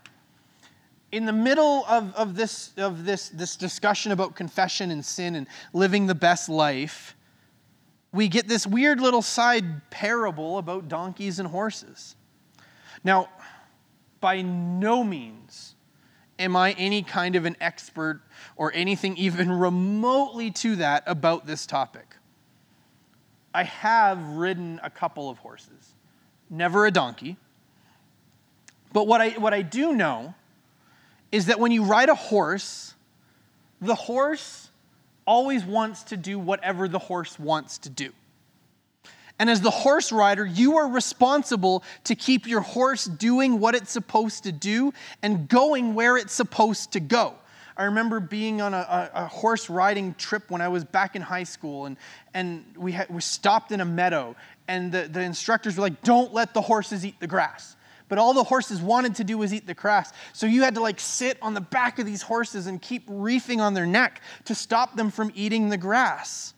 in 1.13 1.27
the 1.27 1.33
middle 1.33 1.85
of, 1.89 2.13
of, 2.17 2.35
this, 2.35 2.73
of 2.77 3.05
this, 3.05 3.29
this 3.29 3.55
discussion 3.55 4.11
about 4.11 4.35
confession 4.35 4.91
and 4.91 5.05
sin 5.05 5.37
and 5.37 5.47
living 5.73 6.09
the 6.09 6.15
best 6.17 6.49
life, 6.49 7.15
we 8.13 8.29
get 8.29 8.49
this 8.49 8.67
weird 8.67 9.01
little 9.01 9.23
side 9.23 9.91
parable 9.91 10.59
about 10.59 10.89
donkeys 10.89 11.39
and 11.39 11.49
horses. 11.49 12.17
Now, 13.05 13.29
by 14.21 14.43
no 14.43 15.05
means 15.05 15.75
am 16.39 16.57
I 16.57 16.73
any 16.73 17.03
kind 17.03 17.37
of 17.37 17.45
an 17.45 17.57
expert 17.61 18.23
or 18.57 18.73
anything 18.75 19.17
even 19.17 19.51
remotely 19.59 20.51
to 20.51 20.77
that 20.77 21.05
about 21.07 21.47
this 21.47 21.67
topic. 21.67 22.17
I 23.53 23.65
have 23.65 24.23
ridden 24.25 24.81
a 24.83 24.91
couple 24.91 25.29
of 25.29 25.39
horses, 25.39 25.95
never 26.49 26.87
a 26.87 26.91
donkey. 26.91 27.37
But 28.93 29.07
what 29.07 29.21
I, 29.21 29.31
what 29.31 29.55
I 29.55 29.63
do 29.63 29.93
know 29.93 30.35
is 31.31 31.47
that 31.47 31.61
when 31.61 31.71
you 31.71 31.85
ride 31.85 32.09
a 32.09 32.15
horse, 32.15 32.95
the 33.81 33.95
horse 33.95 34.70
always 35.27 35.65
wants 35.65 36.05
to 36.05 36.17
do 36.17 36.39
whatever 36.39 36.89
the 36.89 36.99
horse 36.99 37.39
wants 37.39 37.79
to 37.79 37.91
do. 37.91 38.13
And 39.39 39.49
as 39.49 39.63
the 39.63 39.71
horse 39.71 40.13
rider, 40.13 40.45
you 40.45 40.77
are 40.77 40.87
responsible 40.87 41.83
to 42.05 42.15
keep 42.15 42.47
your 42.47 42.61
horse 42.61 43.07
doing 43.07 43.59
what 43.59 43.75
it's 43.75 43.91
supposed 43.91 44.45
to 44.45 44.53
do 44.53 44.93
and 45.23 45.49
going 45.49 45.95
where 45.95 46.19
it's 46.19 46.35
supposed 46.35 46.93
to 46.93 47.01
go. 47.01 47.35
I 47.75 47.85
remember 47.85 48.21
being 48.21 48.61
on 48.61 48.75
a, 48.75 49.11
a, 49.15 49.25
a 49.25 49.27
horse 49.27 49.71
riding 49.71 50.13
trip 50.15 50.51
when 50.51 50.61
I 50.61 50.69
was 50.69 50.85
back 50.85 51.17
in 51.17 51.23
high 51.23 51.45
school, 51.45 51.87
and, 51.87 51.97
and 52.35 52.65
we, 52.77 52.99
we 53.09 53.23
stopped 53.23 53.73
in 53.73 53.81
a 53.81 53.85
meadow, 53.87 54.37
and 54.69 54.93
the, 54.93 55.09
the 55.11 55.23
instructors 55.23 55.79
were 55.79 55.85
like, 55.85 56.03
Don't 56.03 56.35
let 56.35 56.53
the 56.53 56.61
horses 56.61 57.07
eat 57.07 57.19
the 57.19 57.27
grass 57.27 57.77
but 58.11 58.19
all 58.19 58.35
the 58.35 58.45
horses 58.45 58.83
wanted 58.83 59.15
to 59.15 59.25
do 59.25 59.39
was 59.39 59.55
eat 59.55 59.67
the 59.67 59.73
grass. 59.73 60.13
So 60.35 60.47
you 60.47 60.63
had 60.63 60.75
to 60.75 60.81
like 60.83 61.01
sit 61.01 61.39
on 61.41 61.55
the 61.55 61.61
back 61.61 61.99
of 62.01 62.05
these 62.05 62.21
horses 62.21 62.67
and 62.67 62.83
keep 62.83 63.05
reefing 63.07 63.61
on 63.61 63.73
their 63.73 63.87
neck 63.87 64.21
to 64.47 64.55
stop 64.55 64.97
them 64.97 65.11
from 65.11 65.31
eating 65.35 65.71
the 65.71 65.79
grass. 65.79 66.53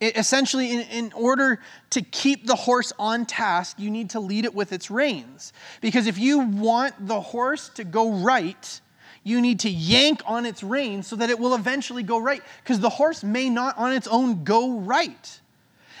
It, 0.00 0.16
essentially, 0.16 0.72
in, 0.72 0.80
in 0.82 1.12
order 1.14 1.60
to 1.90 2.00
keep 2.00 2.46
the 2.46 2.54
horse 2.54 2.92
on 2.96 3.26
task, 3.26 3.80
you 3.80 3.90
need 3.90 4.10
to 4.10 4.20
lead 4.20 4.44
it 4.44 4.54
with 4.54 4.72
its 4.72 4.88
reins. 4.88 5.52
Because 5.80 6.06
if 6.06 6.16
you 6.16 6.38
want 6.38 7.08
the 7.08 7.20
horse 7.20 7.68
to 7.70 7.82
go 7.82 8.12
right, 8.12 8.80
you 9.24 9.40
need 9.40 9.58
to 9.60 9.68
yank 9.68 10.22
on 10.24 10.46
its 10.46 10.62
reins 10.62 11.08
so 11.08 11.16
that 11.16 11.28
it 11.28 11.40
will 11.40 11.56
eventually 11.56 12.04
go 12.04 12.18
right. 12.18 12.42
Because 12.62 12.78
the 12.78 12.88
horse 12.88 13.24
may 13.24 13.50
not 13.50 13.76
on 13.76 13.92
its 13.92 14.06
own 14.06 14.44
go 14.44 14.78
right. 14.78 15.40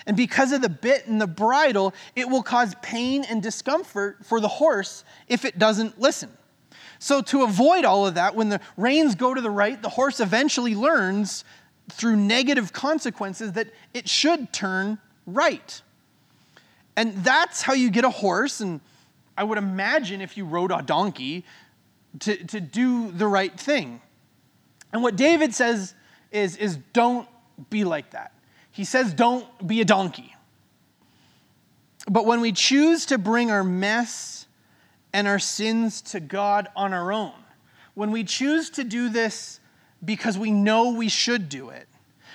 And 0.08 0.16
because 0.16 0.52
of 0.52 0.62
the 0.62 0.70
bit 0.70 1.06
and 1.06 1.20
the 1.20 1.26
bridle, 1.26 1.94
it 2.16 2.28
will 2.28 2.42
cause 2.42 2.74
pain 2.80 3.24
and 3.24 3.42
discomfort 3.42 4.24
for 4.24 4.40
the 4.40 4.48
horse 4.48 5.04
if 5.28 5.44
it 5.44 5.58
doesn't 5.58 6.00
listen. 6.00 6.30
So, 6.98 7.20
to 7.22 7.44
avoid 7.44 7.84
all 7.84 8.06
of 8.06 8.14
that, 8.14 8.34
when 8.34 8.48
the 8.48 8.60
reins 8.78 9.14
go 9.14 9.34
to 9.34 9.40
the 9.40 9.50
right, 9.50 9.80
the 9.80 9.90
horse 9.90 10.18
eventually 10.18 10.74
learns 10.74 11.44
through 11.92 12.16
negative 12.16 12.72
consequences 12.72 13.52
that 13.52 13.68
it 13.92 14.08
should 14.08 14.52
turn 14.52 14.98
right. 15.26 15.80
And 16.96 17.22
that's 17.22 17.60
how 17.62 17.74
you 17.74 17.90
get 17.90 18.04
a 18.04 18.10
horse. 18.10 18.60
And 18.60 18.80
I 19.36 19.44
would 19.44 19.58
imagine 19.58 20.22
if 20.22 20.38
you 20.38 20.46
rode 20.46 20.72
a 20.72 20.82
donkey 20.82 21.44
to, 22.20 22.34
to 22.46 22.60
do 22.60 23.12
the 23.12 23.26
right 23.26 23.58
thing. 23.60 24.00
And 24.92 25.02
what 25.02 25.16
David 25.16 25.54
says 25.54 25.94
is, 26.32 26.56
is 26.56 26.78
don't 26.94 27.28
be 27.68 27.84
like 27.84 28.10
that. 28.10 28.32
He 28.70 28.84
says, 28.84 29.12
don't 29.12 29.66
be 29.66 29.80
a 29.80 29.84
donkey. 29.84 30.34
But 32.08 32.26
when 32.26 32.40
we 32.40 32.52
choose 32.52 33.06
to 33.06 33.18
bring 33.18 33.50
our 33.50 33.64
mess 33.64 34.46
and 35.12 35.26
our 35.26 35.38
sins 35.38 36.00
to 36.02 36.20
God 36.20 36.68
on 36.76 36.94
our 36.94 37.12
own, 37.12 37.32
when 37.94 38.10
we 38.10 38.22
choose 38.24 38.70
to 38.70 38.84
do 38.84 39.08
this 39.08 39.58
because 40.04 40.38
we 40.38 40.52
know 40.52 40.92
we 40.92 41.08
should 41.08 41.48
do 41.48 41.70
it, 41.70 41.87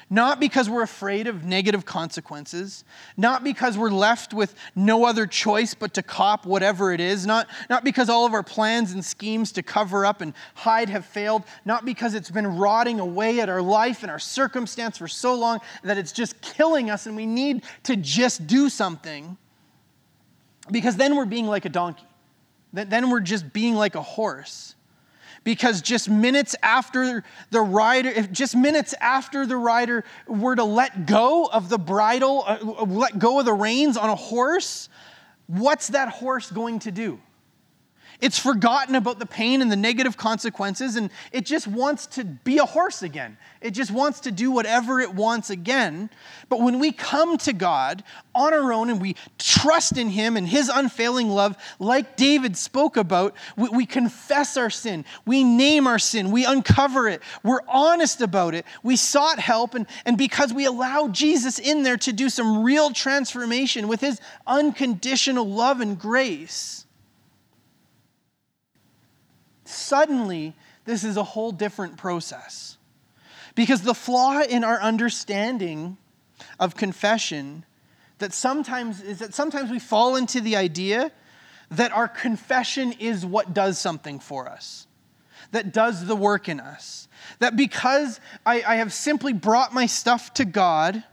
not 0.09 0.39
because 0.39 0.69
we're 0.69 0.83
afraid 0.83 1.27
of 1.27 1.43
negative 1.43 1.85
consequences, 1.85 2.83
not 3.17 3.43
because 3.43 3.77
we're 3.77 3.89
left 3.89 4.33
with 4.33 4.53
no 4.75 5.05
other 5.05 5.25
choice 5.25 5.73
but 5.73 5.93
to 5.95 6.03
cop 6.03 6.45
whatever 6.45 6.93
it 6.93 6.99
is, 6.99 7.25
not, 7.25 7.47
not 7.69 7.83
because 7.83 8.09
all 8.09 8.25
of 8.25 8.33
our 8.33 8.43
plans 8.43 8.91
and 8.91 9.03
schemes 9.03 9.51
to 9.53 9.63
cover 9.63 10.05
up 10.05 10.21
and 10.21 10.33
hide 10.55 10.89
have 10.89 11.05
failed, 11.05 11.43
not 11.65 11.85
because 11.85 12.13
it's 12.13 12.29
been 12.29 12.57
rotting 12.57 12.99
away 12.99 13.39
at 13.39 13.49
our 13.49 13.61
life 13.61 14.03
and 14.03 14.11
our 14.11 14.19
circumstance 14.19 14.97
for 14.97 15.07
so 15.07 15.33
long 15.33 15.59
that 15.83 15.97
it's 15.97 16.11
just 16.11 16.39
killing 16.41 16.89
us 16.89 17.05
and 17.05 17.15
we 17.15 17.25
need 17.25 17.63
to 17.83 17.95
just 17.95 18.45
do 18.45 18.69
something, 18.69 19.37
because 20.71 20.95
then 20.95 21.15
we're 21.15 21.25
being 21.25 21.47
like 21.47 21.65
a 21.65 21.69
donkey. 21.69 22.05
Then 22.73 23.09
we're 23.09 23.19
just 23.19 23.53
being 23.53 23.75
like 23.75 23.95
a 23.95 24.01
horse 24.01 24.72
because 25.43 25.81
just 25.81 26.09
minutes 26.09 26.55
after 26.63 27.23
the 27.51 27.61
rider, 27.61 28.09
if 28.09 28.31
just 28.31 28.55
minutes 28.55 28.93
after 28.99 29.45
the 29.45 29.57
rider 29.57 30.03
were 30.27 30.55
to 30.55 30.63
let 30.63 31.05
go 31.05 31.45
of 31.45 31.69
the 31.69 31.77
bridle, 31.77 32.43
uh, 32.47 32.57
let 32.85 33.19
go 33.19 33.39
of 33.39 33.45
the 33.45 33.53
reins 33.53 33.97
on 33.97 34.09
a 34.09 34.15
horse, 34.15 34.89
what's 35.47 35.89
that 35.89 36.09
horse 36.09 36.49
going 36.51 36.79
to 36.79 36.91
do? 36.91 37.19
It's 38.23 38.39
forgotten 38.39 38.95
about 38.95 39.19
the 39.19 39.25
pain 39.25 39.61
and 39.61 39.69
the 39.69 39.75
negative 39.75 40.15
consequences, 40.15 40.95
and 40.95 41.09
it 41.33 41.45
just 41.45 41.67
wants 41.67 42.05
to 42.05 42.23
be 42.23 42.57
a 42.57 42.63
horse 42.63 43.03
again. 43.03 43.35
It 43.59 43.71
just 43.71 43.91
wants 43.91 44.21
to 44.21 44.31
do 44.31 44.49
whatever 44.49 45.01
it 45.01 45.13
wants 45.13 45.49
again. 45.49 46.09
But 46.47 46.61
when 46.61 46.79
we 46.79 46.93
come 46.93 47.37
to 47.39 47.51
God 47.51 48.01
on 48.33 48.53
our 48.53 48.71
own 48.71 48.89
and 48.89 49.01
we 49.01 49.17
trust 49.37 49.97
in 49.97 50.07
Him 50.07 50.37
and 50.37 50.47
His 50.47 50.69
unfailing 50.69 51.31
love, 51.31 51.57
like 51.79 52.15
David 52.15 52.55
spoke 52.55 52.95
about, 52.95 53.35
we, 53.57 53.67
we 53.67 53.85
confess 53.85 54.55
our 54.55 54.69
sin, 54.69 55.03
we 55.25 55.43
name 55.43 55.85
our 55.85 55.99
sin, 55.99 56.31
we 56.31 56.45
uncover 56.45 57.09
it, 57.09 57.21
we're 57.43 57.67
honest 57.67 58.21
about 58.21 58.55
it, 58.55 58.65
we 58.83 58.95
sought 58.95 59.37
help, 59.37 59.75
and, 59.75 59.85
and 60.05 60.17
because 60.17 60.53
we 60.53 60.63
allow 60.63 61.09
Jesus 61.09 61.59
in 61.59 61.83
there 61.83 61.97
to 61.97 62.13
do 62.13 62.29
some 62.29 62.63
real 62.63 62.91
transformation 62.91 63.89
with 63.89 63.99
His 63.99 64.21
unconditional 64.47 65.45
love 65.45 65.81
and 65.81 65.99
grace 65.99 66.82
suddenly 69.73 70.53
this 70.85 71.03
is 71.03 71.17
a 71.17 71.23
whole 71.23 71.51
different 71.51 71.97
process. 71.97 72.77
Because 73.55 73.81
the 73.81 73.93
flaw 73.93 74.41
in 74.41 74.63
our 74.63 74.81
understanding 74.81 75.97
of 76.59 76.75
confession 76.75 77.65
that 78.19 78.33
sometimes 78.33 79.01
is 79.01 79.19
that 79.19 79.33
sometimes 79.33 79.69
we 79.69 79.79
fall 79.79 80.15
into 80.15 80.41
the 80.41 80.55
idea 80.55 81.11
that 81.71 81.91
our 81.91 82.07
confession 82.07 82.93
is 82.93 83.25
what 83.25 83.53
does 83.53 83.77
something 83.77 84.19
for 84.19 84.47
us, 84.47 84.87
that 85.51 85.73
does 85.73 86.05
the 86.05 86.15
work 86.15 86.47
in 86.47 86.59
us. 86.59 87.07
That 87.39 87.55
because 87.55 88.19
I, 88.45 88.63
I 88.65 88.75
have 88.75 88.93
simply 88.93 89.33
brought 89.33 89.73
my 89.73 89.85
stuff 89.85 90.33
to 90.35 90.45
God, 90.45 91.03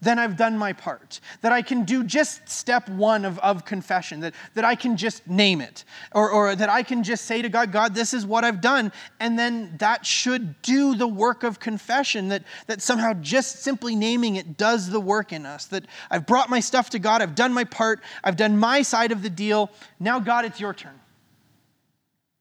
then 0.00 0.18
I've 0.18 0.36
done 0.36 0.56
my 0.56 0.72
part. 0.72 1.20
That 1.40 1.52
I 1.52 1.62
can 1.62 1.84
do 1.84 2.04
just 2.04 2.48
step 2.48 2.88
one 2.88 3.24
of, 3.24 3.38
of 3.40 3.64
confession, 3.64 4.20
that, 4.20 4.34
that 4.54 4.64
I 4.64 4.74
can 4.74 4.96
just 4.96 5.26
name 5.26 5.60
it, 5.60 5.84
or, 6.12 6.30
or 6.30 6.54
that 6.54 6.68
I 6.68 6.82
can 6.82 7.02
just 7.02 7.24
say 7.24 7.42
to 7.42 7.48
God, 7.48 7.72
God, 7.72 7.94
this 7.94 8.14
is 8.14 8.24
what 8.24 8.44
I've 8.44 8.60
done. 8.60 8.92
And 9.18 9.38
then 9.38 9.74
that 9.78 10.06
should 10.06 10.60
do 10.62 10.94
the 10.94 11.08
work 11.08 11.42
of 11.42 11.58
confession, 11.58 12.28
that, 12.28 12.44
that 12.66 12.80
somehow 12.80 13.14
just 13.14 13.62
simply 13.62 13.96
naming 13.96 14.36
it 14.36 14.56
does 14.56 14.88
the 14.88 15.00
work 15.00 15.32
in 15.32 15.46
us. 15.46 15.66
That 15.66 15.84
I've 16.10 16.26
brought 16.26 16.48
my 16.48 16.60
stuff 16.60 16.90
to 16.90 16.98
God, 16.98 17.20
I've 17.22 17.34
done 17.34 17.52
my 17.52 17.64
part, 17.64 18.00
I've 18.22 18.36
done 18.36 18.56
my 18.56 18.82
side 18.82 19.12
of 19.12 19.22
the 19.22 19.30
deal. 19.30 19.70
Now, 19.98 20.20
God, 20.20 20.44
it's 20.44 20.60
your 20.60 20.74
turn. 20.74 20.98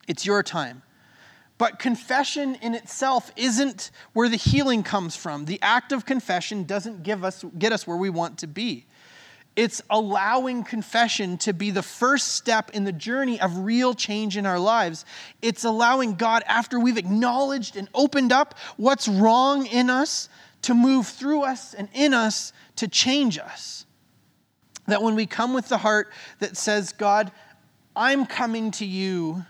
It's 0.07 0.25
your 0.25 0.43
time. 0.43 0.83
But 1.57 1.79
confession 1.79 2.55
in 2.61 2.75
itself 2.75 3.31
isn't 3.35 3.91
where 4.13 4.29
the 4.29 4.37
healing 4.37 4.83
comes 4.83 5.15
from. 5.15 5.45
The 5.45 5.59
act 5.61 5.91
of 5.91 6.05
confession 6.05 6.63
doesn't 6.65 7.03
give 7.03 7.23
us, 7.23 7.43
get 7.57 7.71
us 7.71 7.87
where 7.87 7.97
we 7.97 8.09
want 8.09 8.39
to 8.39 8.47
be. 8.47 8.85
It's 9.55 9.81
allowing 9.89 10.63
confession 10.63 11.39
to 11.39 11.53
be 11.53 11.71
the 11.71 11.81
first 11.81 12.35
step 12.35 12.69
in 12.75 12.83
the 12.83 12.91
journey 12.91 13.41
of 13.41 13.57
real 13.57 13.95
change 13.95 14.37
in 14.37 14.45
our 14.45 14.59
lives. 14.59 15.03
It's 15.41 15.63
allowing 15.63 16.13
God, 16.13 16.43
after 16.45 16.79
we've 16.79 16.97
acknowledged 16.97 17.75
and 17.75 17.89
opened 17.95 18.31
up 18.31 18.53
what's 18.77 19.07
wrong 19.07 19.65
in 19.65 19.89
us, 19.89 20.29
to 20.63 20.73
move 20.73 21.07
through 21.07 21.43
us 21.43 21.73
and 21.73 21.87
in 21.93 22.13
us 22.13 22.51
to 22.77 22.87
change 22.87 23.37
us. 23.37 23.85
That 24.87 25.01
when 25.01 25.15
we 25.15 25.25
come 25.25 25.53
with 25.53 25.69
the 25.69 25.77
heart 25.77 26.11
that 26.39 26.57
says, 26.57 26.93
God, 26.93 27.31
I'm 27.95 28.25
coming 28.25 28.71
to 28.71 28.85
you 28.85 29.45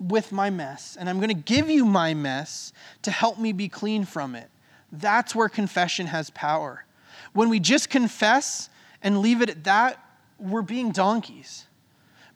with 0.00 0.32
my 0.32 0.50
mess, 0.50 0.96
and 0.98 1.08
I'm 1.08 1.16
going 1.18 1.28
to 1.28 1.34
give 1.34 1.68
you 1.68 1.84
my 1.84 2.14
mess 2.14 2.72
to 3.02 3.10
help 3.10 3.38
me 3.38 3.52
be 3.52 3.68
clean 3.68 4.04
from 4.04 4.34
it. 4.34 4.48
That's 4.92 5.34
where 5.34 5.48
confession 5.48 6.06
has 6.06 6.30
power. 6.30 6.84
When 7.32 7.48
we 7.48 7.60
just 7.60 7.90
confess 7.90 8.70
and 9.02 9.20
leave 9.20 9.42
it 9.42 9.50
at 9.50 9.64
that, 9.64 10.02
we're 10.38 10.62
being 10.62 10.92
donkeys. 10.92 11.66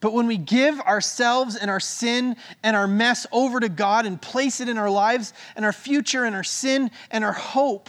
But 0.00 0.12
when 0.12 0.26
we 0.26 0.36
give 0.36 0.80
ourselves 0.80 1.54
and 1.54 1.70
our 1.70 1.78
sin 1.78 2.34
and 2.64 2.74
our 2.74 2.88
mess 2.88 3.24
over 3.30 3.60
to 3.60 3.68
God 3.68 4.04
and 4.04 4.20
place 4.20 4.60
it 4.60 4.68
in 4.68 4.76
our 4.76 4.90
lives 4.90 5.32
and 5.54 5.64
our 5.64 5.72
future 5.72 6.24
and 6.24 6.34
our 6.34 6.42
sin 6.42 6.90
and 7.12 7.22
our 7.22 7.32
hope 7.32 7.88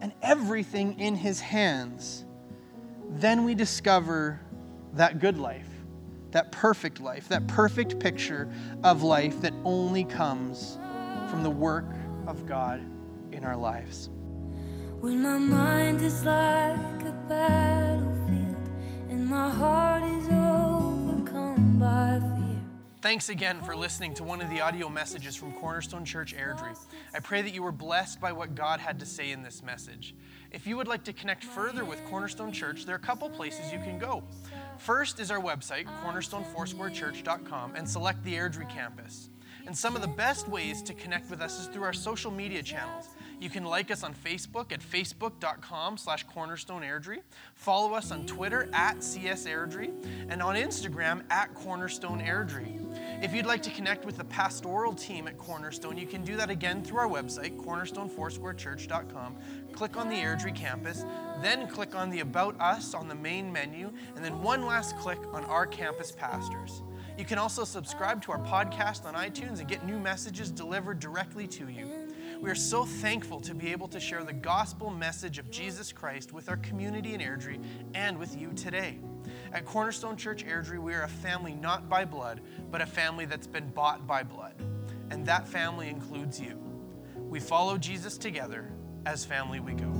and 0.00 0.12
everything 0.22 0.98
in 0.98 1.14
His 1.14 1.40
hands, 1.40 2.24
then 3.10 3.44
we 3.44 3.54
discover 3.54 4.40
that 4.94 5.18
good 5.18 5.36
life 5.36 5.71
that 6.32 6.50
perfect 6.50 7.00
life, 7.00 7.28
that 7.28 7.46
perfect 7.46 7.98
picture 7.98 8.48
of 8.82 9.02
life 9.02 9.40
that 9.40 9.54
only 9.64 10.04
comes 10.04 10.78
from 11.28 11.42
the 11.42 11.50
work 11.50 11.86
of 12.26 12.46
God 12.46 12.82
in 13.30 13.44
our 13.44 13.56
lives. 13.56 14.10
When 15.00 15.22
my 15.22 15.38
mind 15.38 16.00
is 16.00 16.24
like 16.24 17.02
a 17.02 17.24
battlefield 17.28 18.70
and 19.08 19.26
my 19.26 19.50
heart 19.50 20.04
is 20.04 20.28
overcome 20.28 21.78
by 21.78 22.20
fear. 22.20 22.62
Thanks 23.00 23.28
again 23.28 23.60
for 23.62 23.74
listening 23.74 24.14
to 24.14 24.24
one 24.24 24.40
of 24.40 24.48
the 24.48 24.60
audio 24.60 24.88
messages 24.88 25.34
from 25.34 25.52
Cornerstone 25.54 26.04
Church 26.04 26.36
Airdrie. 26.36 26.78
I 27.12 27.18
pray 27.18 27.42
that 27.42 27.52
you 27.52 27.62
were 27.62 27.72
blessed 27.72 28.20
by 28.20 28.30
what 28.30 28.54
God 28.54 28.78
had 28.78 29.00
to 29.00 29.06
say 29.06 29.32
in 29.32 29.42
this 29.42 29.62
message. 29.62 30.14
If 30.52 30.66
you 30.66 30.76
would 30.76 30.86
like 30.86 31.02
to 31.04 31.12
connect 31.12 31.42
further 31.42 31.84
with 31.84 32.04
Cornerstone 32.04 32.52
Church, 32.52 32.86
there 32.86 32.94
are 32.94 32.98
a 32.98 33.00
couple 33.00 33.28
places 33.28 33.72
you 33.72 33.78
can 33.78 33.98
go. 33.98 34.22
First 34.82 35.20
is 35.20 35.30
our 35.30 35.38
website, 35.40 35.86
cornerstonefoursquarechurch.com, 36.04 37.76
and 37.76 37.88
select 37.88 38.24
the 38.24 38.34
Airdrie 38.34 38.68
campus. 38.68 39.28
And 39.64 39.78
some 39.78 39.94
of 39.94 40.02
the 40.02 40.08
best 40.08 40.48
ways 40.48 40.82
to 40.82 40.92
connect 40.92 41.30
with 41.30 41.40
us 41.40 41.60
is 41.60 41.68
through 41.68 41.84
our 41.84 41.92
social 41.92 42.32
media 42.32 42.64
channels. 42.64 43.10
You 43.42 43.50
can 43.50 43.64
like 43.64 43.90
us 43.90 44.04
on 44.04 44.14
Facebook 44.14 44.70
at 44.70 44.78
facebook.com 44.78 45.96
slash 45.96 46.24
cornerstoneairdrie. 46.28 47.22
Follow 47.56 47.92
us 47.92 48.12
on 48.12 48.24
Twitter 48.24 48.70
at 48.72 48.98
csairdrie 48.98 49.90
and 50.28 50.40
on 50.40 50.54
Instagram 50.54 51.24
at 51.28 51.52
cornerstoneairdrie. 51.52 53.24
If 53.24 53.34
you'd 53.34 53.46
like 53.46 53.60
to 53.64 53.70
connect 53.70 54.04
with 54.04 54.16
the 54.16 54.22
pastoral 54.24 54.94
team 54.94 55.26
at 55.26 55.38
Cornerstone, 55.38 55.98
you 55.98 56.06
can 56.06 56.22
do 56.22 56.36
that 56.36 56.50
again 56.50 56.84
through 56.84 56.98
our 56.98 57.08
website, 57.08 57.56
cornerstonefoursquarechurch.com. 57.56 59.36
Click 59.72 59.96
on 59.96 60.08
the 60.08 60.16
Airdrie 60.16 60.54
campus, 60.54 61.04
then 61.40 61.66
click 61.66 61.96
on 61.96 62.10
the 62.10 62.20
About 62.20 62.60
Us 62.60 62.94
on 62.94 63.08
the 63.08 63.14
main 63.16 63.52
menu, 63.52 63.92
and 64.14 64.24
then 64.24 64.40
one 64.40 64.64
last 64.66 64.96
click 64.98 65.18
on 65.32 65.44
Our 65.46 65.66
Campus 65.66 66.12
Pastors. 66.12 66.82
You 67.18 67.24
can 67.24 67.38
also 67.38 67.64
subscribe 67.64 68.22
to 68.22 68.32
our 68.32 68.38
podcast 68.38 69.04
on 69.04 69.14
iTunes 69.14 69.58
and 69.58 69.66
get 69.66 69.84
new 69.84 69.98
messages 69.98 70.52
delivered 70.52 71.00
directly 71.00 71.48
to 71.48 71.68
you. 71.68 72.01
We 72.42 72.50
are 72.50 72.56
so 72.56 72.84
thankful 72.84 73.38
to 73.42 73.54
be 73.54 73.70
able 73.70 73.86
to 73.86 74.00
share 74.00 74.24
the 74.24 74.32
gospel 74.32 74.90
message 74.90 75.38
of 75.38 75.48
Jesus 75.48 75.92
Christ 75.92 76.32
with 76.32 76.48
our 76.48 76.56
community 76.56 77.14
in 77.14 77.20
Airdrie 77.20 77.62
and 77.94 78.18
with 78.18 78.36
you 78.36 78.52
today. 78.54 78.98
At 79.52 79.64
Cornerstone 79.64 80.16
Church 80.16 80.44
Airdrie, 80.44 80.80
we 80.80 80.92
are 80.92 81.04
a 81.04 81.08
family 81.08 81.54
not 81.54 81.88
by 81.88 82.04
blood, 82.04 82.40
but 82.68 82.80
a 82.80 82.86
family 82.86 83.26
that's 83.26 83.46
been 83.46 83.68
bought 83.68 84.08
by 84.08 84.24
blood. 84.24 84.54
And 85.10 85.24
that 85.24 85.46
family 85.46 85.88
includes 85.88 86.40
you. 86.40 86.58
We 87.14 87.38
follow 87.38 87.78
Jesus 87.78 88.18
together 88.18 88.68
as 89.06 89.24
family 89.24 89.60
we 89.60 89.74
go. 89.74 89.92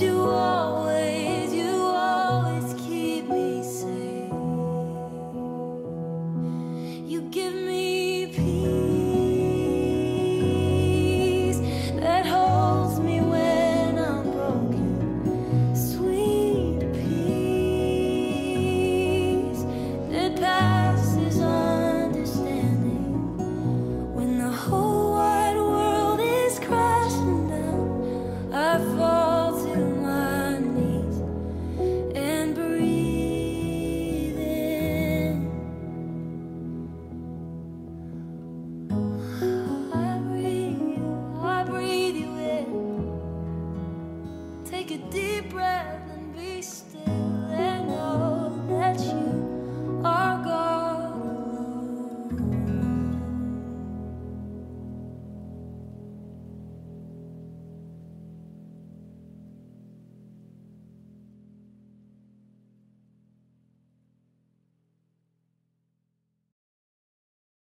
You 0.00 0.20
always, 0.20 0.57